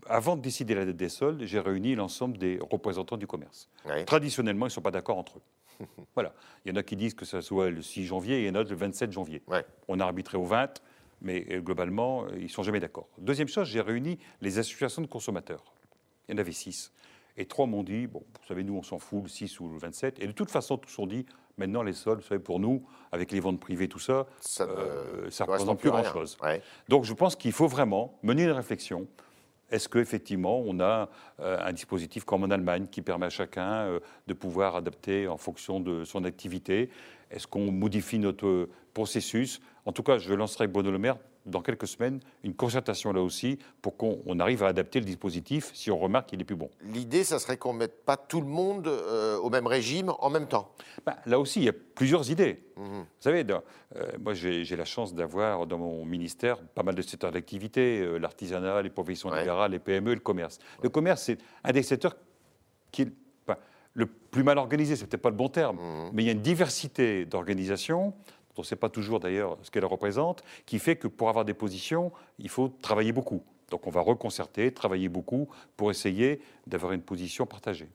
avant 0.07 0.35
de 0.35 0.41
décider 0.41 0.73
la 0.73 0.85
date 0.85 0.95
des 0.95 1.09
soldes, 1.09 1.43
j'ai 1.43 1.59
réuni 1.59 1.93
l'ensemble 1.93 2.37
des 2.39 2.57
représentants 2.59 3.17
du 3.17 3.27
commerce. 3.27 3.69
Ouais. 3.85 4.05
Traditionnellement, 4.05 4.65
ils 4.65 4.69
ne 4.69 4.73
sont 4.73 4.81
pas 4.81 4.91
d'accord 4.91 5.19
entre 5.19 5.37
eux. 5.37 5.85
voilà. 6.15 6.33
Il 6.65 6.69
y 6.69 6.71
en 6.73 6.77
a 6.77 6.83
qui 6.83 6.95
disent 6.95 7.13
que 7.13 7.25
ça 7.25 7.43
soit 7.43 7.69
le 7.69 7.83
6 7.83 8.05
janvier 8.05 8.39
et 8.39 8.41
il 8.43 8.47
y 8.47 8.49
en 8.49 8.55
a 8.55 8.63
le 8.63 8.75
27 8.75 9.11
janvier. 9.11 9.43
Ouais. 9.47 9.63
On 9.87 9.99
a 9.99 10.03
arbitré 10.03 10.37
au 10.37 10.45
20, 10.45 10.81
mais 11.21 11.45
euh, 11.51 11.59
globalement, 11.59 12.27
ils 12.29 12.43
ne 12.43 12.47
sont 12.47 12.63
jamais 12.63 12.79
d'accord. 12.79 13.07
Deuxième 13.19 13.49
chose, 13.49 13.67
j'ai 13.67 13.81
réuni 13.81 14.17
les 14.41 14.57
associations 14.57 15.03
de 15.03 15.07
consommateurs. 15.07 15.63
Il 16.27 16.33
y 16.33 16.35
en 16.35 16.41
avait 16.41 16.53
six. 16.53 16.91
Et 17.39 17.45
trois 17.45 17.65
m'ont 17.65 17.83
dit, 17.83 18.05
bon, 18.05 18.19
vous 18.19 18.47
savez, 18.47 18.65
nous, 18.65 18.75
on 18.75 18.83
s'en 18.83 18.99
fout, 18.99 19.23
le 19.23 19.29
6 19.29 19.61
ou 19.61 19.69
le 19.69 19.77
27. 19.77 20.21
Et 20.21 20.27
de 20.27 20.33
toute 20.33 20.51
façon, 20.51 20.77
tous 20.77 20.99
ont 20.99 21.07
dit, 21.07 21.25
maintenant, 21.57 21.81
les 21.83 21.93
soldes, 21.93 22.19
vous 22.19 22.27
savez, 22.27 22.41
pour 22.41 22.59
nous, 22.59 22.83
avec 23.13 23.31
les 23.31 23.39
ventes 23.39 23.61
privées, 23.61 23.87
tout 23.87 23.97
ça, 23.97 24.27
Ça 24.41 24.65
ne 24.65 24.71
euh, 24.71 25.29
ça 25.29 25.45
représente 25.45 25.79
plus 25.79 25.89
grand-chose. 25.89 26.37
Ouais. 26.43 26.61
Donc 26.89 27.05
je 27.05 27.13
pense 27.13 27.37
qu'il 27.37 27.53
faut 27.53 27.67
vraiment 27.67 28.19
mener 28.23 28.43
une 28.43 28.51
réflexion. 28.51 29.07
Est-ce 29.71 29.87
qu'effectivement, 29.87 30.59
on 30.65 30.81
a 30.81 31.09
euh, 31.39 31.57
un 31.61 31.71
dispositif 31.71 32.25
comme 32.25 32.43
en 32.43 32.49
Allemagne 32.49 32.87
qui 32.91 33.01
permet 33.01 33.27
à 33.27 33.29
chacun 33.29 33.71
euh, 33.71 33.99
de 34.27 34.33
pouvoir 34.33 34.75
adapter 34.75 35.29
en 35.29 35.37
fonction 35.37 35.79
de 35.79 36.03
son 36.03 36.25
activité? 36.25 36.89
Est-ce 37.31 37.47
qu'on 37.47 37.71
modifie 37.71 38.19
notre 38.19 38.67
processus? 38.93 39.61
En 39.85 39.93
tout 39.93 40.03
cas, 40.03 40.17
je 40.17 40.33
lancerai 40.33 40.63
avec 40.65 40.73
Bruno 40.73 40.91
Le 40.91 40.97
Maire 40.97 41.17
dans 41.45 41.61
quelques 41.61 41.87
semaines 41.87 42.19
une 42.43 42.53
concertation 42.53 43.11
là 43.13 43.21
aussi 43.21 43.57
pour 43.81 43.97
qu'on 43.97 44.21
on 44.25 44.39
arrive 44.39 44.63
à 44.63 44.67
adapter 44.67 44.99
le 44.99 45.05
dispositif 45.05 45.71
si 45.73 45.89
on 45.91 45.97
remarque 45.97 46.29
qu'il 46.29 46.39
est 46.41 46.43
plus 46.45 46.55
bon. 46.55 46.69
L'idée, 46.83 47.23
ça 47.23 47.39
serait 47.39 47.57
qu'on 47.57 47.73
ne 47.73 47.79
mette 47.79 48.03
pas 48.05 48.17
tout 48.17 48.41
le 48.41 48.47
monde 48.47 48.87
euh, 48.87 49.37
au 49.37 49.49
même 49.49 49.65
régime 49.67 50.11
en 50.19 50.29
même 50.29 50.47
temps. 50.47 50.71
Ben, 51.05 51.15
là 51.25 51.39
aussi, 51.39 51.59
il 51.61 51.65
y 51.65 51.69
a 51.69 51.73
plusieurs 51.73 52.29
idées. 52.29 52.63
Mhm. 52.77 52.85
Vous 53.01 53.05
savez, 53.19 53.43
dans- 53.43 53.63
euh, 53.95 54.11
moi 54.23 54.33
j'ai 54.33 54.75
la 54.75 54.85
chance 54.85 55.13
d'avoir 55.13 55.65
dans 55.67 55.77
mon 55.77 56.05
ministère 56.05 56.57
pas 56.59 56.83
mal 56.83 56.95
de 56.95 57.01
secteurs 57.01 57.31
d'activité, 57.31 57.99
euh, 58.01 58.17
l'artisanat, 58.17 58.81
les 58.81 58.89
professions 58.89 59.29
Ouais. 59.29 59.39
libérales, 59.39 59.71
les 59.71 59.79
PME, 59.79 60.13
le 60.13 60.19
commerce. 60.19 60.59
Le 60.83 60.89
commerce, 60.89 61.23
c'est 61.23 61.37
un 61.63 61.71
des 61.71 61.83
secteurs 61.83 62.15
qui 62.91 63.03
est 63.03 63.11
le 63.95 64.05
plus 64.05 64.43
mal 64.43 64.59
organisé, 64.59 64.95
c'est 64.95 65.07
peut-être 65.07 65.23
pas 65.23 65.31
le 65.31 65.35
bon 65.35 65.49
terme, 65.49 65.77
Mhm. 65.77 66.11
mais 66.13 66.23
il 66.23 66.25
y 66.27 66.29
a 66.29 66.33
une 66.33 66.41
diversité 66.41 67.25
d'organisation, 67.25 68.13
dont 68.13 68.13
on 68.59 68.61
ne 68.61 68.65
sait 68.65 68.75
pas 68.75 68.89
toujours 68.89 69.19
d'ailleurs 69.19 69.57
ce 69.63 69.71
qu'elle 69.71 69.85
représente, 69.85 70.43
qui 70.65 70.79
fait 70.79 70.97
que 70.97 71.07
pour 71.07 71.29
avoir 71.29 71.45
des 71.45 71.53
positions, 71.53 72.11
il 72.39 72.49
faut 72.49 72.67
travailler 72.67 73.13
beaucoup. 73.13 73.41
Donc 73.71 73.87
on 73.87 73.89
va 73.89 74.01
reconcerter, 74.01 74.73
travailler 74.73 75.07
beaucoup 75.09 75.47
pour 75.77 75.91
essayer 75.91 76.41
d'avoir 76.67 76.91
une 76.91 77.01
position 77.01 77.45
partagée. 77.45 77.89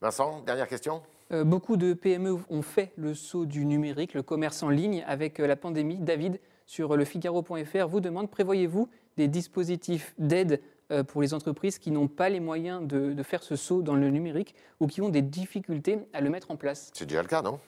Vincent, 0.00 0.42
dernière 0.42 0.68
question 0.68 1.02
Euh, 1.32 1.44
Beaucoup 1.44 1.76
de 1.76 1.94
PME 1.94 2.36
ont 2.50 2.62
fait 2.62 2.92
le 2.96 3.14
saut 3.14 3.46
du 3.46 3.64
numérique, 3.64 4.14
le 4.14 4.22
commerce 4.22 4.62
en 4.62 4.70
ligne 4.70 5.04
avec 5.06 5.40
euh, 5.40 5.46
la 5.46 5.56
pandémie. 5.56 5.96
David, 5.98 6.38
sur 6.66 6.96
le 6.96 7.04
Figaro.fr, 7.04 7.86
vous 7.88 8.00
demande 8.00 8.30
prévoyez-vous 8.30 8.88
des 9.16 9.28
dispositifs 9.28 10.14
d'aide 10.18 10.60
euh, 10.90 11.02
pour 11.02 11.22
les 11.22 11.32
entreprises 11.34 11.78
qui 11.78 11.90
n'ont 11.90 12.08
pas 12.08 12.28
les 12.28 12.40
moyens 12.40 12.86
de, 12.86 13.12
de 13.12 13.22
faire 13.22 13.42
ce 13.42 13.56
saut 13.56 13.82
dans 13.82 13.94
le 13.94 14.10
numérique 14.10 14.54
ou 14.80 14.86
qui 14.86 15.00
ont 15.00 15.08
des 15.10 15.22
difficultés 15.22 15.98
à 16.12 16.20
le 16.20 16.30
mettre 16.30 16.50
en 16.50 16.56
place? 16.56 16.90
C'est 16.94 17.06
déjà 17.06 17.22
le 17.22 17.28
cas, 17.28 17.42
non? 17.42 17.58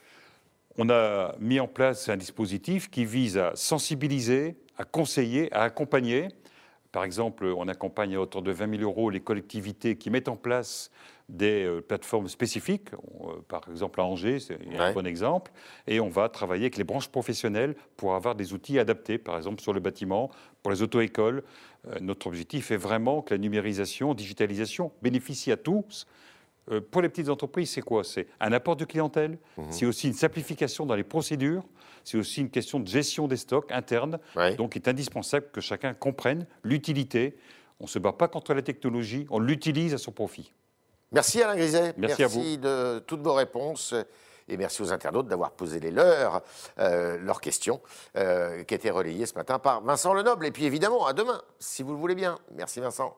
On 0.79 0.89
a 0.89 1.35
mis 1.41 1.61
en 1.61 1.67
place 1.67 2.09
un 2.09 2.17
dispositif 2.17 2.91
qui 2.91 3.05
vise 3.05 3.39
à 3.39 3.53
sensibiliser, 3.55 4.57
à 4.79 4.85
conseiller, 4.85 5.53
à 5.53 5.63
accompagner. 5.63 6.29
Par 6.93 7.05
exemple, 7.05 7.45
on 7.45 7.69
accompagne 7.69 8.15
à 8.17 8.21
hauteur 8.21 8.43
de 8.43 8.51
20 8.51 8.79
000 8.79 8.83
euros 8.83 9.11
les 9.11 9.21
collectivités 9.21 9.97
qui 9.97 10.11
mettent 10.11 10.29
en 10.29 10.37
place 10.37 10.91
des 11.29 11.65
euh, 11.65 11.81
plateformes 11.81 12.29
spécifiques. 12.29 12.93
Euh, 12.93 13.41
par 13.49 13.63
exemple, 13.71 14.01
à 14.01 14.05
Angers, 14.05 14.41
c'est 14.41 14.59
un 14.77 14.93
bon 14.93 15.07
exemple. 15.07 15.53
Et 15.87 16.01
on 16.01 16.09
va 16.09 16.29
travailler 16.29 16.65
avec 16.65 16.77
les 16.77 16.85
branches 16.85 17.09
professionnelles 17.09 17.77
pour 17.97 18.15
avoir 18.15 18.35
des 18.35 18.53
outils 18.53 18.79
adaptés, 18.79 19.19
par 19.19 19.37
exemple 19.37 19.63
sur 19.63 19.73
le 19.73 19.81
bâtiment, 19.81 20.31
pour 20.63 20.73
les 20.73 20.83
auto-écoles. 20.83 21.43
Euh, 21.89 21.99
notre 22.01 22.27
objectif 22.27 22.71
est 22.71 22.77
vraiment 22.77 23.23
que 23.23 23.35
la 23.35 23.39
numérisation, 23.39 24.15
digitalisation 24.15 24.93
bénéficie 25.03 25.53
à 25.53 25.57
tous. 25.57 26.07
Euh, 26.71 26.81
pour 26.81 27.03
les 27.03 27.09
petites 27.09 27.29
entreprises, 27.29 27.71
c'est 27.71 27.83
quoi? 27.83 28.05
C'est 28.05 28.27
un 28.41 28.53
apport 28.53 28.77
de 28.77 28.85
clientèle, 28.85 29.39
c'est 29.71 29.87
aussi 29.87 30.09
une 30.09 30.15
simplification 30.15 30.87
dans 30.87 30.95
les 30.95 31.05
procédures, 31.05 31.65
c'est 32.05 32.17
aussi 32.17 32.41
une 32.41 32.51
question 32.51 32.81
de 32.81 32.89
gestion 32.89 33.29
des 33.29 33.37
stocks 33.37 33.71
internes. 33.73 34.19
Ouais. 34.37 34.55
Donc, 34.55 34.77
il 34.77 34.83
est 34.83 34.89
indispensable 34.89 35.47
que 35.53 35.61
chacun 35.61 35.95
comprenne 35.95 36.47
l'utilité. 36.63 37.37
On 37.81 37.85
ne 37.85 37.89
se 37.89 37.99
bat 37.99 38.13
pas 38.13 38.29
contre 38.29 38.55
la 38.55 38.63
technologie, 38.63 39.27
on 39.31 39.39
l'utilise 39.39 39.95
à 39.95 39.99
son 39.99 40.13
profit. 40.13 40.53
Merci 41.13 41.43
Alain 41.43 41.57
Griset. 41.57 41.95
Merci 41.97 42.23
à 42.23 42.29
de 42.29 42.99
toutes 43.01 43.23
vos 43.23 43.35
réponses. 43.35 43.95
Et 44.49 44.57
merci 44.57 44.83
aux 44.83 44.93
internautes 44.93 45.29
d'avoir 45.29 45.53
posé 45.53 45.79
les 45.79 45.93
leurs, 45.93 46.43
euh, 46.79 47.19
leurs 47.19 47.41
questions, 47.41 47.81
euh, 48.17 48.65
qui 48.65 48.75
étaient 48.75 48.91
relayées 48.91 49.27
ce 49.27 49.35
matin 49.35 49.61
par 49.61 49.81
Vincent 49.81 50.13
Lenoble. 50.13 50.45
Et 50.45 50.51
puis 50.51 50.65
évidemment, 50.65 51.07
à 51.07 51.13
demain, 51.13 51.41
si 51.61 51.85
vous 51.85 51.93
le 51.93 51.99
voulez 51.99 52.17
bien. 52.17 52.37
Merci 52.57 52.81
Vincent. 52.81 53.17